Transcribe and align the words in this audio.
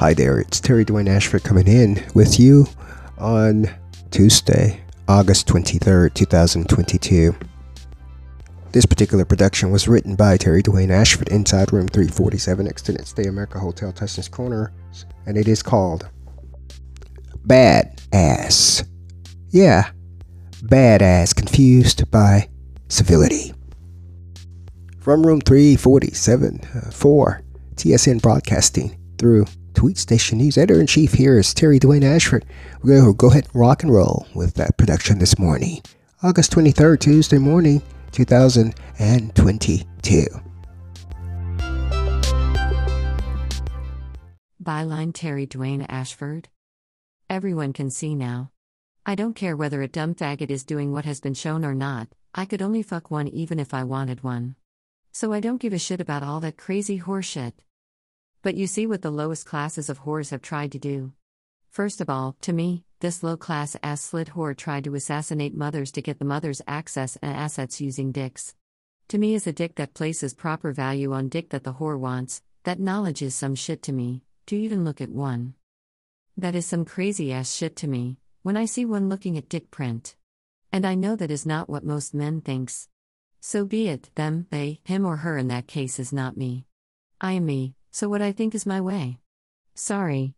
Hi 0.00 0.14
there, 0.14 0.40
it's 0.40 0.60
Terry 0.60 0.86
Dwayne 0.86 1.10
Ashford 1.10 1.44
coming 1.44 1.68
in 1.68 2.02
with 2.14 2.40
you 2.40 2.66
on 3.18 3.68
Tuesday, 4.10 4.80
August 5.06 5.46
23rd, 5.46 6.14
2022. 6.14 7.36
This 8.72 8.86
particular 8.86 9.26
production 9.26 9.70
was 9.70 9.88
written 9.88 10.16
by 10.16 10.38
Terry 10.38 10.62
Dwayne 10.62 10.88
Ashford 10.88 11.28
inside 11.28 11.70
room 11.70 11.86
347 11.86 12.66
Extended 12.66 13.06
Stay 13.06 13.24
America 13.24 13.58
Hotel 13.58 13.92
Tyson's 13.92 14.26
Corner, 14.26 14.72
and 15.26 15.36
it 15.36 15.46
is 15.46 15.62
called 15.62 16.08
Bad 17.44 18.00
Ass. 18.10 18.82
Yeah, 19.50 19.90
Bad 20.62 21.02
Ass 21.02 21.34
Confused 21.34 22.10
by 22.10 22.48
Civility. 22.88 23.52
From 24.98 25.26
room 25.26 25.42
347 25.42 26.60
uh, 26.62 26.90
for 26.90 27.42
TSN 27.74 28.22
Broadcasting 28.22 28.96
through 29.18 29.44
Tweet 29.74 29.98
Station 29.98 30.38
News 30.38 30.58
Editor 30.58 30.80
in 30.80 30.86
Chief 30.86 31.12
here 31.12 31.38
is 31.38 31.54
Terry 31.54 31.78
Dwayne 31.78 32.04
Ashford. 32.04 32.44
We're 32.82 33.00
going 33.00 33.12
to 33.12 33.16
go 33.16 33.30
ahead 33.30 33.46
and 33.46 33.54
rock 33.54 33.82
and 33.82 33.92
roll 33.92 34.26
with 34.34 34.54
that 34.54 34.76
production 34.76 35.18
this 35.18 35.38
morning, 35.38 35.80
August 36.22 36.52
23rd, 36.52 37.00
Tuesday 37.00 37.38
morning, 37.38 37.82
2022. 38.12 40.26
Byline 44.62 45.14
Terry 45.14 45.46
Dwayne 45.46 45.86
Ashford. 45.88 46.48
Everyone 47.28 47.72
can 47.72 47.90
see 47.90 48.14
now. 48.14 48.50
I 49.06 49.14
don't 49.14 49.34
care 49.34 49.56
whether 49.56 49.82
a 49.82 49.88
dumb 49.88 50.14
faggot 50.14 50.50
is 50.50 50.64
doing 50.64 50.92
what 50.92 51.06
has 51.06 51.20
been 51.20 51.34
shown 51.34 51.64
or 51.64 51.74
not, 51.74 52.08
I 52.34 52.44
could 52.44 52.62
only 52.62 52.82
fuck 52.82 53.10
one 53.10 53.26
even 53.28 53.58
if 53.58 53.74
I 53.74 53.82
wanted 53.82 54.22
one. 54.22 54.54
So 55.10 55.32
I 55.32 55.40
don't 55.40 55.60
give 55.60 55.72
a 55.72 55.78
shit 55.78 56.00
about 56.00 56.22
all 56.22 56.38
that 56.40 56.56
crazy 56.56 57.00
horseshit. 57.00 57.54
But 58.42 58.54
you 58.56 58.66
see 58.66 58.86
what 58.86 59.02
the 59.02 59.10
lowest 59.10 59.44
classes 59.44 59.90
of 59.90 60.02
whores 60.02 60.30
have 60.30 60.40
tried 60.40 60.72
to 60.72 60.78
do. 60.78 61.12
First 61.68 62.00
of 62.00 62.08
all, 62.08 62.36
to 62.40 62.54
me, 62.54 62.84
this 63.00 63.22
low 63.22 63.36
class 63.36 63.76
ass 63.82 64.00
slit 64.00 64.28
whore 64.28 64.56
tried 64.56 64.84
to 64.84 64.94
assassinate 64.94 65.54
mothers 65.54 65.92
to 65.92 66.02
get 66.02 66.18
the 66.18 66.24
mothers 66.24 66.62
access 66.66 67.16
and 67.20 67.36
assets 67.36 67.80
using 67.80 68.12
dicks. 68.12 68.54
To 69.08 69.18
me, 69.18 69.34
is 69.34 69.46
a 69.46 69.52
dick 69.52 69.74
that 69.74 69.92
places 69.92 70.32
proper 70.32 70.72
value 70.72 71.12
on 71.12 71.28
dick 71.28 71.50
that 71.50 71.64
the 71.64 71.74
whore 71.74 71.98
wants, 71.98 72.42
that 72.64 72.80
knowledge 72.80 73.20
is 73.20 73.34
some 73.34 73.54
shit 73.54 73.82
to 73.84 73.92
me, 73.92 74.22
to 74.46 74.56
even 74.56 74.84
look 74.84 75.00
at 75.00 75.10
one. 75.10 75.54
That 76.36 76.54
is 76.54 76.64
some 76.64 76.84
crazy 76.86 77.32
ass 77.32 77.54
shit 77.54 77.76
to 77.76 77.88
me, 77.88 78.18
when 78.42 78.56
I 78.56 78.64
see 78.64 78.86
one 78.86 79.08
looking 79.10 79.36
at 79.36 79.48
dick 79.50 79.70
print. 79.70 80.16
And 80.72 80.86
I 80.86 80.94
know 80.94 81.14
that 81.14 81.30
is 81.30 81.44
not 81.44 81.68
what 81.68 81.84
most 81.84 82.14
men 82.14 82.40
thinks. 82.40 82.88
So 83.40 83.64
be 83.66 83.88
it, 83.88 84.10
them, 84.14 84.46
they, 84.50 84.80
him 84.84 85.04
or 85.04 85.18
her 85.18 85.36
in 85.36 85.48
that 85.48 85.66
case 85.66 85.98
is 85.98 86.12
not 86.12 86.36
me. 86.36 86.64
I 87.20 87.32
am 87.32 87.44
me, 87.46 87.74
so 87.90 88.08
what 88.08 88.22
I 88.22 88.32
think 88.32 88.54
is 88.54 88.66
my 88.66 88.80
way. 88.80 89.18
Sorry. 89.74 90.34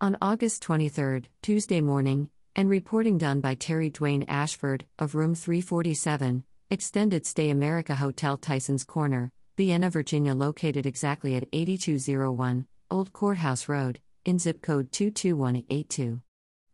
On 0.00 0.16
August 0.20 0.62
23, 0.62 1.22
Tuesday 1.42 1.80
morning, 1.80 2.28
and 2.54 2.68
reporting 2.68 3.18
done 3.18 3.40
by 3.40 3.54
Terry 3.54 3.90
Dwayne 3.90 4.24
Ashford 4.28 4.84
of 4.98 5.14
Room 5.14 5.34
347, 5.34 6.44
Extended 6.70 7.24
Stay 7.24 7.50
America 7.50 7.94
Hotel 7.94 8.36
Tyson's 8.36 8.84
Corner, 8.84 9.30
Vienna, 9.56 9.88
Virginia, 9.88 10.34
located 10.34 10.84
exactly 10.84 11.34
at 11.34 11.48
8201 11.52 12.66
Old 12.90 13.12
Courthouse 13.12 13.68
Road, 13.68 14.00
in 14.24 14.38
zip 14.38 14.60
code 14.60 14.92
22182. 14.92 16.20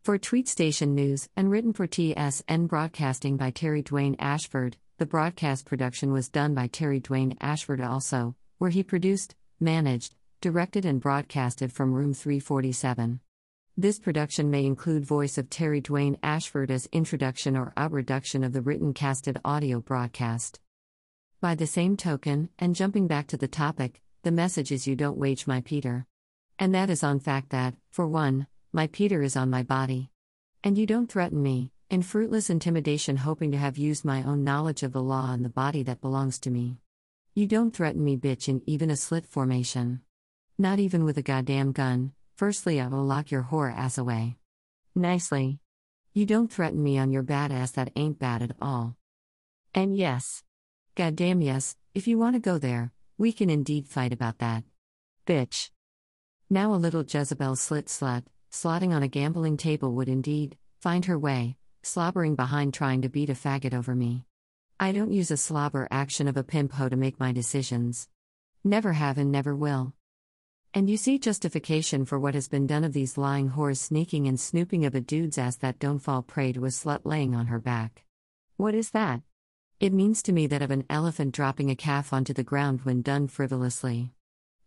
For 0.03 0.17
Tweet 0.17 0.49
Station 0.49 0.93
News 0.95 1.29
and 1.37 1.49
written 1.49 1.71
for 1.71 1.87
TSN 1.87 2.67
Broadcasting 2.67 3.37
by 3.37 3.51
Terry 3.51 3.81
Dwayne 3.81 4.15
Ashford, 4.19 4.75
the 4.97 5.05
broadcast 5.05 5.65
production 5.65 6.11
was 6.11 6.27
done 6.27 6.53
by 6.53 6.67
Terry 6.67 6.99
Dwayne 6.99 7.37
Ashford 7.39 7.79
also, 7.79 8.35
where 8.57 8.69
he 8.69 8.83
produced, 8.83 9.35
managed, 9.63 10.15
directed, 10.41 10.85
and 10.85 10.99
broadcasted 10.99 11.71
from 11.71 11.93
room 11.93 12.13
347. 12.13 13.21
This 13.75 13.97
production 13.97 14.51
may 14.51 14.65
include 14.65 15.05
voice 15.05 15.37
of 15.37 15.49
Terry 15.49 15.81
Dwayne 15.81 16.19
Ashford 16.21 16.69
as 16.69 16.87
introduction 16.91 17.57
or 17.57 17.73
out 17.75 17.91
reduction 17.91 18.43
of 18.43 18.53
the 18.53 18.61
written 18.61 18.93
casted 18.93 19.39
audio 19.43 19.79
broadcast. 19.79 20.59
By 21.41 21.55
the 21.55 21.65
same 21.65 21.97
token, 21.97 22.49
and 22.59 22.75
jumping 22.75 23.07
back 23.07 23.27
to 23.27 23.37
the 23.37 23.47
topic, 23.47 24.01
the 24.21 24.31
message 24.31 24.71
is 24.71 24.85
you 24.85 24.95
don't 24.95 25.17
wage 25.17 25.47
my 25.47 25.61
Peter. 25.61 26.05
And 26.59 26.75
that 26.75 26.89
is 26.89 27.03
on 27.03 27.19
fact 27.19 27.49
that, 27.49 27.73
for 27.89 28.07
one, 28.07 28.47
my 28.71 28.87
Peter 28.87 29.23
is 29.23 29.35
on 29.35 29.49
my 29.49 29.63
body. 29.63 30.11
And 30.63 30.77
you 30.77 30.85
don't 30.85 31.11
threaten 31.11 31.41
me, 31.41 31.71
in 31.89 32.01
fruitless 32.01 32.49
intimidation, 32.49 33.17
hoping 33.17 33.51
to 33.51 33.57
have 33.57 33.77
used 33.77 34.05
my 34.05 34.23
own 34.23 34.43
knowledge 34.43 34.83
of 34.83 34.93
the 34.93 35.01
law 35.01 35.23
on 35.23 35.41
the 35.41 35.49
body 35.49 35.83
that 35.83 36.01
belongs 36.01 36.39
to 36.39 36.51
me. 36.51 36.77
You 37.35 37.47
don't 37.47 37.75
threaten 37.75 38.03
me, 38.03 38.15
bitch, 38.15 38.47
in 38.47 38.61
even 38.67 38.91
a 38.91 38.95
slit 38.95 39.25
formation. 39.25 40.01
Not 40.59 40.77
even 40.77 41.03
with 41.03 41.17
a 41.17 41.23
goddamn 41.23 41.71
gun. 41.71 42.11
Firstly, 42.35 42.79
I 42.79 42.85
will 42.85 43.03
lock 43.03 43.31
your 43.31 43.47
whore 43.49 43.75
ass 43.75 43.97
away. 43.97 44.35
Nicely. 44.93 45.57
You 46.13 46.27
don't 46.27 46.53
threaten 46.53 46.83
me 46.83 46.99
on 46.99 47.11
your 47.11 47.23
bad 47.23 47.51
ass 47.51 47.71
that 47.71 47.91
ain't 47.95 48.19
bad 48.19 48.43
at 48.43 48.55
all. 48.61 48.97
And 49.73 49.97
yes. 49.97 50.43
Goddamn 50.93 51.41
yes, 51.41 51.75
if 51.95 52.07
you 52.07 52.19
want 52.19 52.35
to 52.35 52.39
go 52.39 52.59
there, 52.59 52.91
we 53.17 53.31
can 53.31 53.49
indeed 53.49 53.87
fight 53.87 54.13
about 54.13 54.37
that. 54.37 54.63
Bitch. 55.25 55.71
Now 56.51 56.71
a 56.71 56.75
little 56.75 57.03
Jezebel 57.03 57.55
slit 57.55 57.87
slut, 57.87 58.25
slotting 58.51 58.93
on 58.93 59.01
a 59.01 59.07
gambling 59.07 59.57
table 59.57 59.95
would 59.95 60.07
indeed 60.07 60.55
find 60.81 61.05
her 61.05 61.17
way, 61.17 61.57
slobbering 61.81 62.35
behind 62.35 62.75
trying 62.75 63.01
to 63.01 63.09
beat 63.09 63.31
a 63.31 63.33
faggot 63.33 63.73
over 63.73 63.95
me. 63.95 64.25
I 64.83 64.91
don't 64.91 65.13
use 65.13 65.31
a 65.31 65.37
slobber 65.37 65.87
action 65.91 66.27
of 66.27 66.35
a 66.35 66.43
pimp 66.43 66.73
hoe 66.73 66.89
to 66.89 66.97
make 66.97 67.17
my 67.17 67.31
decisions. 67.31 68.09
Never 68.65 68.91
have 68.91 69.17
and 69.17 69.31
never 69.31 69.55
will. 69.55 69.93
And 70.73 70.89
you 70.89 70.97
see 70.97 71.17
justification 71.17 72.03
for 72.03 72.19
what 72.19 72.33
has 72.33 72.49
been 72.49 72.67
done 72.67 72.83
of 72.83 72.91
these 72.91 73.17
lying 73.17 73.51
whores 73.51 73.77
sneaking 73.77 74.27
and 74.27 74.37
snooping 74.37 74.83
of 74.83 74.93
a 74.93 74.99
dude's 74.99 75.37
ass 75.37 75.55
that 75.55 75.79
don't 75.79 75.99
fall 75.99 76.21
prey 76.21 76.51
to 76.51 76.65
a 76.65 76.67
slut 76.67 77.05
laying 77.05 77.33
on 77.33 77.45
her 77.45 77.59
back. 77.59 78.03
What 78.57 78.75
is 78.75 78.89
that? 78.89 79.21
It 79.79 79.93
means 79.93 80.21
to 80.23 80.33
me 80.33 80.47
that 80.47 80.61
of 80.61 80.69
an 80.69 80.83
elephant 80.89 81.33
dropping 81.33 81.71
a 81.71 81.77
calf 81.77 82.11
onto 82.11 82.33
the 82.33 82.43
ground 82.43 82.81
when 82.81 83.01
done 83.01 83.29
frivolously. 83.29 84.11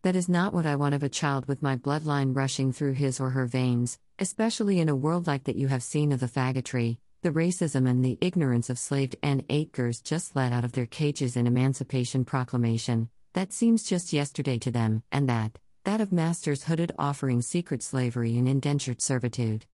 That 0.01 0.15
is 0.15 0.27
not 0.27 0.51
what 0.51 0.65
I 0.65 0.77
want 0.77 0.95
of 0.95 1.03
a 1.03 1.09
child 1.09 1.47
with 1.47 1.61
my 1.61 1.75
bloodline 1.75 2.35
rushing 2.35 2.71
through 2.71 2.93
his 2.93 3.19
or 3.19 3.29
her 3.29 3.45
veins, 3.45 3.99
especially 4.17 4.79
in 4.79 4.89
a 4.89 4.95
world 4.95 5.27
like 5.27 5.43
that 5.43 5.57
you 5.57 5.67
have 5.67 5.83
seen 5.83 6.11
of 6.11 6.19
the 6.19 6.25
faggotry, 6.25 6.97
the 7.21 7.31
racism 7.31 7.89
and 7.89 8.05
the 8.05 8.17
ignorance 8.21 8.69
of 8.69 8.77
slaved 8.77 9.15
and 9.23 9.43
girls 9.71 9.99
just 10.01 10.35
let 10.35 10.53
out 10.53 10.63
of 10.63 10.73
their 10.73 10.85
cages 10.85 11.35
in 11.35 11.47
Emancipation 11.47 12.23
Proclamation, 12.23 13.09
that 13.33 13.51
seems 13.51 13.83
just 13.83 14.13
yesterday 14.13 14.59
to 14.59 14.71
them, 14.71 15.03
and 15.11 15.27
that, 15.27 15.57
that 15.83 16.01
of 16.01 16.11
masters 16.11 16.63
hooded 16.63 16.91
offering 16.97 17.41
secret 17.41 17.81
slavery 17.81 18.37
and 18.37 18.47
indentured 18.47 19.01
servitude. 19.01 19.65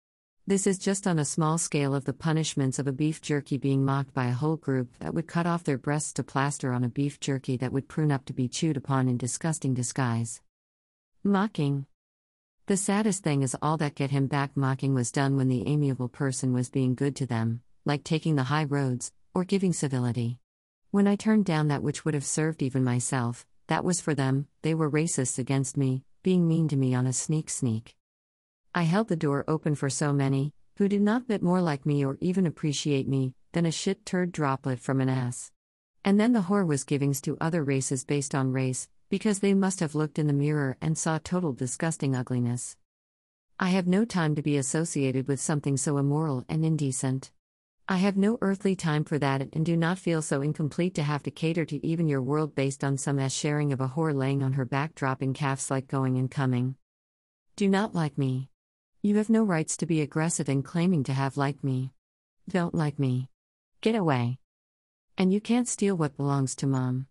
This 0.45 0.67
is 0.67 0.77
just 0.77 1.07
on 1.07 1.19
a 1.19 1.25
small 1.25 1.57
scale 1.57 1.95
of 1.95 2.05
the 2.05 2.13
punishments 2.13 2.77
of 2.77 2.87
a 2.87 2.91
beef 2.91 3.21
jerky 3.21 3.57
being 3.57 3.85
mocked 3.85 4.13
by 4.13 4.25
a 4.25 4.33
whole 4.33 4.57
group 4.57 4.89
that 4.99 5.13
would 5.13 5.27
cut 5.27 5.45
off 5.45 5.63
their 5.63 5.77
breasts 5.77 6.11
to 6.13 6.23
plaster 6.23 6.73
on 6.73 6.83
a 6.83 6.89
beef 6.89 7.19
jerky 7.19 7.55
that 7.57 7.71
would 7.71 7.87
prune 7.87 8.11
up 8.11 8.25
to 8.25 8.33
be 8.33 8.49
chewed 8.49 8.75
upon 8.75 9.07
in 9.07 9.17
disgusting 9.17 9.73
disguise. 9.73 10.41
Mocking. 11.23 11.85
The 12.65 12.77
saddest 12.77 13.23
thing 13.23 13.41
is 13.41 13.57
all 13.61 13.75
that 13.77 13.93
get 13.93 14.11
him 14.11 14.27
back 14.27 14.55
mocking 14.55 14.93
was 14.93 15.11
done 15.11 15.35
when 15.35 15.49
the 15.49 15.67
amiable 15.67 16.07
person 16.07 16.53
was 16.53 16.69
being 16.69 16.95
good 16.95 17.13
to 17.17 17.25
them, 17.25 17.61
like 17.83 18.05
taking 18.05 18.37
the 18.37 18.43
high 18.43 18.63
roads, 18.63 19.11
or 19.35 19.43
giving 19.43 19.73
civility. 19.73 20.39
When 20.89 21.05
I 21.05 21.17
turned 21.17 21.43
down 21.43 21.67
that 21.67 21.83
which 21.83 22.05
would 22.05 22.13
have 22.13 22.23
served 22.23 22.61
even 22.61 22.81
myself, 22.81 23.45
that 23.67 23.83
was 23.83 23.99
for 23.99 24.15
them, 24.15 24.47
they 24.61 24.73
were 24.73 24.89
racists 24.89 25.37
against 25.37 25.75
me, 25.75 26.05
being 26.23 26.47
mean 26.47 26.69
to 26.69 26.77
me 26.77 26.95
on 26.95 27.05
a 27.05 27.11
sneak 27.11 27.49
sneak. 27.49 27.97
I 28.73 28.83
held 28.83 29.09
the 29.09 29.17
door 29.17 29.43
open 29.45 29.75
for 29.75 29.89
so 29.89 30.13
many, 30.13 30.53
who 30.77 30.87
did 30.87 31.01
not 31.01 31.27
bit 31.27 31.43
more 31.43 31.59
like 31.59 31.85
me 31.85 32.05
or 32.05 32.17
even 32.21 32.45
appreciate 32.45 33.09
me, 33.09 33.33
than 33.51 33.65
a 33.65 33.71
shit 33.71 34.05
turd 34.05 34.31
droplet 34.31 34.79
from 34.79 35.01
an 35.01 35.09
ass. 35.09 35.51
And 36.05 36.17
then 36.17 36.31
the 36.31 36.43
whore 36.43 36.65
was 36.65 36.85
givings 36.85 37.19
to 37.21 37.37
other 37.41 37.61
races 37.61 38.05
based 38.05 38.33
on 38.33 38.53
race, 38.53 38.87
because 39.13 39.37
they 39.37 39.53
must 39.53 39.79
have 39.79 39.93
looked 39.93 40.17
in 40.17 40.25
the 40.25 40.33
mirror 40.33 40.75
and 40.81 40.97
saw 40.97 41.19
total 41.19 41.53
disgusting 41.53 42.15
ugliness. 42.15 42.75
I 43.59 43.69
have 43.69 43.85
no 43.85 44.05
time 44.05 44.33
to 44.33 44.41
be 44.41 44.57
associated 44.57 45.27
with 45.27 45.39
something 45.39 45.77
so 45.77 45.99
immoral 45.99 46.43
and 46.49 46.65
indecent. 46.65 47.29
I 47.87 47.97
have 47.97 48.17
no 48.17 48.39
earthly 48.41 48.75
time 48.75 49.03
for 49.03 49.19
that 49.19 49.53
and 49.53 49.63
do 49.63 49.77
not 49.77 49.99
feel 49.99 50.23
so 50.23 50.41
incomplete 50.41 50.95
to 50.95 51.03
have 51.03 51.21
to 51.21 51.29
cater 51.29 51.63
to 51.63 51.85
even 51.85 52.07
your 52.07 52.23
world 52.23 52.55
based 52.55 52.83
on 52.83 52.97
some 52.97 53.19
ass 53.19 53.33
sharing 53.33 53.71
of 53.71 53.79
a 53.79 53.89
whore 53.89 54.15
laying 54.15 54.41
on 54.41 54.53
her 54.53 54.65
back 54.65 54.95
dropping 54.95 55.35
calves 55.35 55.69
like 55.69 55.87
going 55.87 56.17
and 56.17 56.31
coming. 56.31 56.73
Do 57.55 57.69
not 57.69 57.93
like 57.93 58.17
me. 58.17 58.49
You 59.03 59.17
have 59.17 59.29
no 59.29 59.43
rights 59.43 59.77
to 59.77 59.85
be 59.85 60.01
aggressive 60.01 60.49
in 60.49 60.63
claiming 60.63 61.03
to 61.03 61.13
have 61.13 61.37
liked 61.37 61.63
me. 61.63 61.91
Don't 62.49 62.73
like 62.73 62.97
me. 62.97 63.29
Get 63.79 63.93
away. 63.93 64.39
And 65.19 65.31
you 65.31 65.39
can't 65.39 65.67
steal 65.67 65.95
what 65.95 66.17
belongs 66.17 66.55
to 66.55 66.65
mom. 66.65 67.05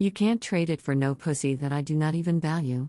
You 0.00 0.10
can't 0.10 0.40
trade 0.40 0.70
it 0.70 0.80
for 0.80 0.94
no 0.94 1.14
pussy 1.14 1.54
that 1.56 1.74
I 1.74 1.82
do 1.82 1.94
not 1.94 2.14
even 2.14 2.40
value. 2.40 2.88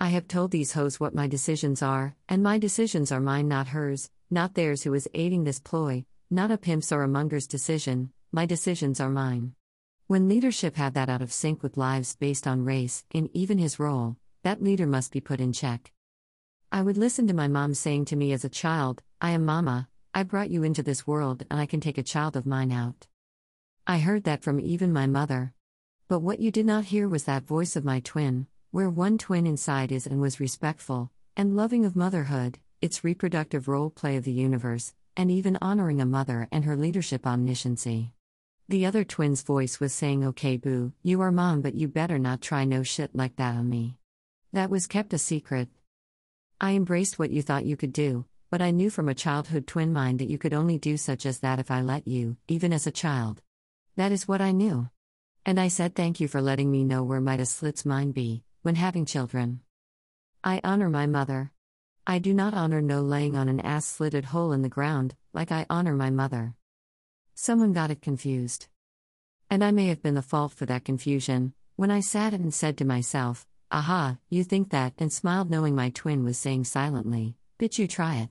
I 0.00 0.08
have 0.08 0.26
told 0.26 0.50
these 0.50 0.72
hoes 0.72 0.98
what 0.98 1.14
my 1.14 1.28
decisions 1.28 1.82
are, 1.82 2.16
and 2.28 2.42
my 2.42 2.58
decisions 2.58 3.12
are 3.12 3.20
mine, 3.20 3.46
not 3.46 3.68
hers, 3.68 4.10
not 4.28 4.54
theirs 4.54 4.82
who 4.82 4.92
is 4.92 5.08
aiding 5.14 5.44
this 5.44 5.60
ploy, 5.60 6.04
not 6.28 6.50
a 6.50 6.58
pimp's 6.58 6.90
or 6.90 7.04
a 7.04 7.08
monger's 7.08 7.46
decision, 7.46 8.10
my 8.32 8.44
decisions 8.44 8.98
are 8.98 9.08
mine. 9.08 9.54
When 10.08 10.28
leadership 10.28 10.74
have 10.74 10.94
that 10.94 11.08
out 11.08 11.22
of 11.22 11.32
sync 11.32 11.62
with 11.62 11.76
lives 11.76 12.16
based 12.16 12.48
on 12.48 12.64
race, 12.64 13.04
in 13.12 13.30
even 13.32 13.58
his 13.58 13.78
role, 13.78 14.16
that 14.42 14.60
leader 14.60 14.88
must 14.88 15.12
be 15.12 15.20
put 15.20 15.38
in 15.38 15.52
check. 15.52 15.92
I 16.72 16.82
would 16.82 16.98
listen 16.98 17.28
to 17.28 17.34
my 17.34 17.46
mom 17.46 17.72
saying 17.72 18.06
to 18.06 18.16
me 18.16 18.32
as 18.32 18.44
a 18.44 18.48
child, 18.48 19.00
I 19.20 19.30
am 19.30 19.44
mama, 19.44 19.88
I 20.12 20.24
brought 20.24 20.50
you 20.50 20.64
into 20.64 20.82
this 20.82 21.06
world 21.06 21.44
and 21.48 21.60
I 21.60 21.66
can 21.66 21.78
take 21.78 21.98
a 21.98 22.02
child 22.02 22.34
of 22.34 22.46
mine 22.46 22.72
out. 22.72 23.06
I 23.86 24.00
heard 24.00 24.24
that 24.24 24.42
from 24.42 24.58
even 24.58 24.92
my 24.92 25.06
mother. 25.06 25.52
But 26.08 26.20
what 26.20 26.38
you 26.38 26.52
did 26.52 26.66
not 26.66 26.84
hear 26.84 27.08
was 27.08 27.24
that 27.24 27.42
voice 27.42 27.74
of 27.74 27.84
my 27.84 27.98
twin, 27.98 28.46
where 28.70 28.88
one 28.88 29.18
twin 29.18 29.44
inside 29.44 29.90
is 29.90 30.06
and 30.06 30.20
was 30.20 30.38
respectful 30.38 31.10
and 31.36 31.56
loving 31.56 31.84
of 31.84 31.96
motherhood, 31.96 32.60
its 32.80 33.02
reproductive 33.02 33.66
role 33.66 33.90
play 33.90 34.16
of 34.16 34.22
the 34.22 34.32
universe, 34.32 34.94
and 35.16 35.32
even 35.32 35.58
honoring 35.60 36.00
a 36.00 36.06
mother 36.06 36.46
and 36.52 36.64
her 36.64 36.76
leadership 36.76 37.22
omnisciency. 37.22 38.12
The 38.68 38.86
other 38.86 39.02
twin's 39.02 39.42
voice 39.42 39.80
was 39.80 39.92
saying, 39.92 40.24
Okay, 40.24 40.56
boo, 40.56 40.92
you 41.02 41.20
are 41.22 41.32
mom, 41.32 41.60
but 41.60 41.74
you 41.74 41.88
better 41.88 42.20
not 42.20 42.40
try 42.40 42.64
no 42.64 42.84
shit 42.84 43.14
like 43.14 43.34
that 43.36 43.56
on 43.56 43.68
me. 43.68 43.98
That 44.52 44.70
was 44.70 44.86
kept 44.86 45.12
a 45.12 45.18
secret. 45.18 45.68
I 46.60 46.72
embraced 46.72 47.18
what 47.18 47.30
you 47.30 47.42
thought 47.42 47.66
you 47.66 47.76
could 47.76 47.92
do, 47.92 48.26
but 48.48 48.62
I 48.62 48.70
knew 48.70 48.90
from 48.90 49.08
a 49.08 49.14
childhood 49.14 49.66
twin 49.66 49.92
mind 49.92 50.20
that 50.20 50.30
you 50.30 50.38
could 50.38 50.54
only 50.54 50.78
do 50.78 50.96
such 50.96 51.26
as 51.26 51.40
that 51.40 51.58
if 51.58 51.68
I 51.68 51.80
let 51.80 52.06
you, 52.06 52.36
even 52.46 52.72
as 52.72 52.86
a 52.86 52.92
child. 52.92 53.42
That 53.96 54.12
is 54.12 54.28
what 54.28 54.40
I 54.40 54.52
knew. 54.52 54.88
And 55.46 55.60
I 55.60 55.68
said 55.68 55.94
thank 55.94 56.18
you 56.18 56.26
for 56.26 56.42
letting 56.42 56.72
me 56.72 56.82
know 56.82 57.04
where 57.04 57.24
a 57.24 57.46
slit's 57.46 57.86
mind 57.86 58.14
be, 58.14 58.42
when 58.62 58.74
having 58.74 59.06
children. 59.06 59.60
I 60.42 60.60
honor 60.64 60.90
my 60.90 61.06
mother. 61.06 61.52
I 62.04 62.18
do 62.18 62.34
not 62.34 62.52
honor 62.52 62.82
no 62.82 63.00
laying 63.00 63.36
on 63.36 63.48
an 63.48 63.60
ass 63.60 63.86
slitted 63.86 64.24
hole 64.24 64.50
in 64.50 64.62
the 64.62 64.68
ground, 64.68 65.14
like 65.32 65.52
I 65.52 65.64
honor 65.70 65.94
my 65.94 66.10
mother. 66.10 66.56
Someone 67.36 67.72
got 67.72 67.92
it 67.92 68.02
confused. 68.02 68.66
And 69.48 69.62
I 69.62 69.70
may 69.70 69.86
have 69.86 70.02
been 70.02 70.16
the 70.16 70.20
fault 70.20 70.52
for 70.52 70.66
that 70.66 70.84
confusion, 70.84 71.54
when 71.76 71.92
I 71.92 72.00
sat 72.00 72.34
and 72.34 72.52
said 72.52 72.76
to 72.78 72.84
myself, 72.84 73.46
Aha, 73.70 74.18
you 74.28 74.42
think 74.42 74.70
that, 74.70 74.94
and 74.98 75.12
smiled 75.12 75.48
knowing 75.48 75.76
my 75.76 75.90
twin 75.90 76.24
was 76.24 76.38
saying 76.38 76.64
silently, 76.64 77.36
Bitch, 77.56 77.78
you 77.78 77.86
try 77.86 78.16
it. 78.16 78.30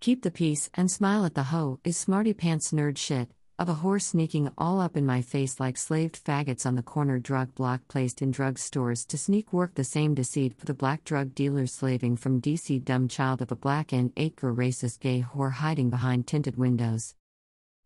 Keep 0.00 0.22
the 0.22 0.32
peace 0.32 0.70
and 0.74 0.90
smile 0.90 1.24
at 1.24 1.34
the 1.34 1.44
hoe 1.44 1.78
is 1.84 1.96
smarty 1.96 2.34
pants 2.34 2.72
nerd 2.72 2.98
shit, 2.98 3.28
of 3.58 3.70
a 3.70 3.74
horse 3.74 4.08
sneaking 4.08 4.50
all 4.58 4.80
up 4.80 4.98
in 4.98 5.06
my 5.06 5.22
face 5.22 5.58
like 5.58 5.78
slaved 5.78 6.22
faggots 6.22 6.66
on 6.66 6.74
the 6.74 6.82
corner 6.82 7.18
drug 7.18 7.54
block 7.54 7.80
placed 7.88 8.20
in 8.20 8.30
drug 8.30 8.58
stores 8.58 9.06
to 9.06 9.16
sneak 9.16 9.50
work 9.50 9.74
the 9.74 9.84
same 9.84 10.14
deceit 10.14 10.52
for 10.58 10.66
the 10.66 10.74
black 10.74 11.02
drug 11.04 11.34
dealers 11.34 11.72
slaving 11.72 12.16
from 12.16 12.40
DC 12.40 12.84
dumb 12.84 13.08
child 13.08 13.40
of 13.40 13.50
a 13.50 13.56
black 13.56 13.92
and 13.92 14.12
acre 14.18 14.52
racist 14.52 15.00
gay 15.00 15.24
whore 15.34 15.52
hiding 15.52 15.88
behind 15.88 16.26
tinted 16.26 16.56
windows. 16.56 17.14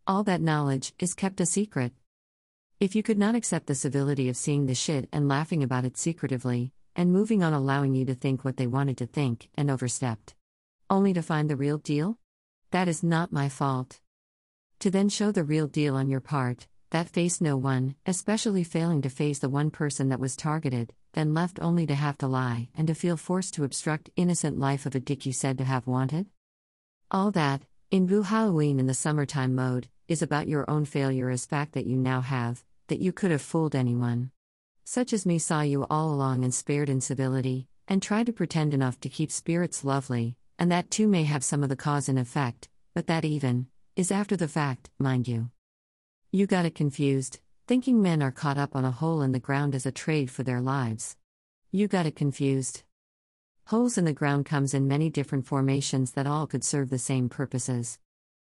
All 0.09 0.25
that 0.25 0.41
knowledge 0.41 0.93
is 0.99 1.15
kept 1.15 1.41
a 1.41 1.47
secret. 1.47 1.93
If 2.81 2.97
you 2.97 3.05
could 3.05 3.19
not 3.19 3.37
accept 3.37 3.67
the 3.67 3.75
civility 3.77 4.29
of 4.29 4.37
seeing 4.37 4.67
the 4.67 4.75
shit 4.75 5.09
and 5.13 5.29
laughing 5.29 5.63
about 5.63 5.85
it 5.85 5.97
secretively, 5.97 6.73
and 6.97 7.13
moving 7.13 7.45
on 7.45 7.53
allowing 7.53 7.95
you 7.95 8.05
to 8.07 8.15
think 8.15 8.45
what 8.45 8.57
they 8.57 8.67
wanted 8.67 8.97
to 8.97 9.07
think 9.07 9.49
and 9.57 9.71
overstepped, 9.71 10.35
only 10.89 11.13
to 11.13 11.23
find 11.23 11.49
the 11.49 11.57
real 11.57 11.79
deal? 11.79 12.19
That 12.73 12.89
is 12.89 13.05
not 13.05 13.33
my 13.33 13.49
fault. 13.49 14.01
To 14.81 14.91
then 14.91 15.11
show 15.11 15.31
the 15.31 15.45
real 15.45 15.67
deal 15.67 15.95
on 15.95 16.09
your 16.09 16.21
part, 16.21 16.67
that 16.89 17.11
faced 17.11 17.43
no 17.43 17.55
one, 17.55 17.97
especially 18.07 18.65
failing 18.65 19.03
to 19.03 19.11
face 19.11 19.39
the 19.39 19.51
one 19.51 19.71
person 19.71 20.09
that 20.09 20.19
was 20.19 20.37
targeted, 20.37 20.95
then 21.13 21.35
left 21.35 21.59
only 21.61 21.87
to 21.87 21.95
have 21.95 22.17
to 22.19 22.27
lie 22.27 22.71
and 22.75 22.87
to 22.87 22.95
feel 22.95 23.19
forced 23.19 23.53
to 23.55 23.65
obstruct 23.65 24.09
innocent 24.17 24.59
life 24.59 24.87
of 24.87 24.95
a 24.95 25.01
dick 25.01 25.27
you 25.27 25.35
said 25.35 25.59
to 25.59 25.65
have 25.65 25.87
wanted? 25.87 26.29
All 27.11 27.31
that, 27.33 27.61
in 27.91 28.07
Boo 28.07 28.23
Halloween 28.23 28.81
in 28.81 28.87
the 28.87 28.95
summertime 28.95 29.55
mode, 29.55 29.89
is 30.09 30.23
about 30.23 30.49
your 30.49 30.69
own 30.71 30.87
failure 30.87 31.29
as 31.29 31.45
fact 31.45 31.73
that 31.75 31.87
you 31.87 31.99
now 31.99 32.23
have, 32.23 32.65
that 32.87 33.01
you 33.01 33.13
could 33.13 33.31
have 33.31 33.43
fooled 33.43 33.75
anyone. 33.75 34.31
Such 34.87 35.13
as 35.13 35.27
me 35.27 35.39
saw 35.39 35.61
you 35.61 35.85
all 35.91 36.11
along 36.11 36.43
and 36.43 36.55
spared 36.55 36.89
incivility, 36.89 37.69
and 37.87 38.03
tried 38.03 38.25
to 38.27 38.33
pretend 38.33 38.73
enough 38.73 38.99
to 39.01 39.11
keep 39.11 39.31
spirits 39.31 39.85
lovely, 39.85 40.37
and 40.59 40.73
that 40.73 40.91
too 40.91 41.07
may 41.07 41.25
have 41.25 41.45
some 41.45 41.63
of 41.63 41.69
the 41.69 41.77
cause 41.77 42.09
and 42.09 42.19
effect, 42.19 42.71
but 42.95 43.07
that 43.09 43.27
even, 43.27 43.67
is 44.01 44.11
after 44.11 44.35
the 44.35 44.49
fact, 44.49 44.89
mind 44.99 45.29
you. 45.29 45.51
You 46.33 46.47
got 46.47 46.65
it 46.65 46.75
confused, 46.75 47.39
thinking 47.67 48.01
men 48.01 48.23
are 48.23 48.31
caught 48.31 48.57
up 48.57 48.75
on 48.75 48.83
a 48.83 48.91
hole 48.91 49.21
in 49.21 49.33
the 49.33 49.39
ground 49.39 49.75
as 49.75 49.85
a 49.85 49.93
trade 49.93 50.31
for 50.31 50.43
their 50.43 50.63
lives. 50.63 51.19
You 51.71 51.87
got 51.87 52.07
it 52.07 52.17
confused. 52.17 52.83
Holes 53.67 53.99
in 53.99 54.07
the 54.07 54.15
ground 54.15 54.47
comes 54.47 54.73
in 54.73 54.89
many 54.89 55.11
different 55.11 55.47
formations 55.47 56.13
that 56.13 56.27
all 56.27 56.47
could 56.47 56.65
serve 56.65 56.89
the 56.89 56.99
same 56.99 57.29
purposes. 57.29 57.99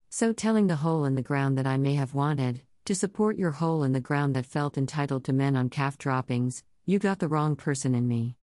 So 0.09 0.31
telling 0.31 0.67
the 0.67 0.75
hole 0.75 1.05
in 1.05 1.15
the 1.15 1.23
ground 1.23 1.57
that 1.57 1.65
I 1.65 1.77
may 1.77 1.95
have 1.95 2.13
wanted, 2.13 2.61
to 2.85 2.93
support 2.93 3.39
your 3.39 3.51
hole 3.51 3.81
in 3.83 3.93
the 3.93 3.99
ground 3.99 4.35
that 4.35 4.45
felt 4.45 4.77
entitled 4.77 5.23
to 5.23 5.33
men 5.33 5.55
on 5.55 5.69
calf 5.69 5.97
droppings, 5.97 6.63
you 6.85 6.99
got 6.99 7.17
the 7.17 7.27
wrong 7.27 7.55
person 7.55 7.95
in 7.95 8.07
me. 8.07 8.35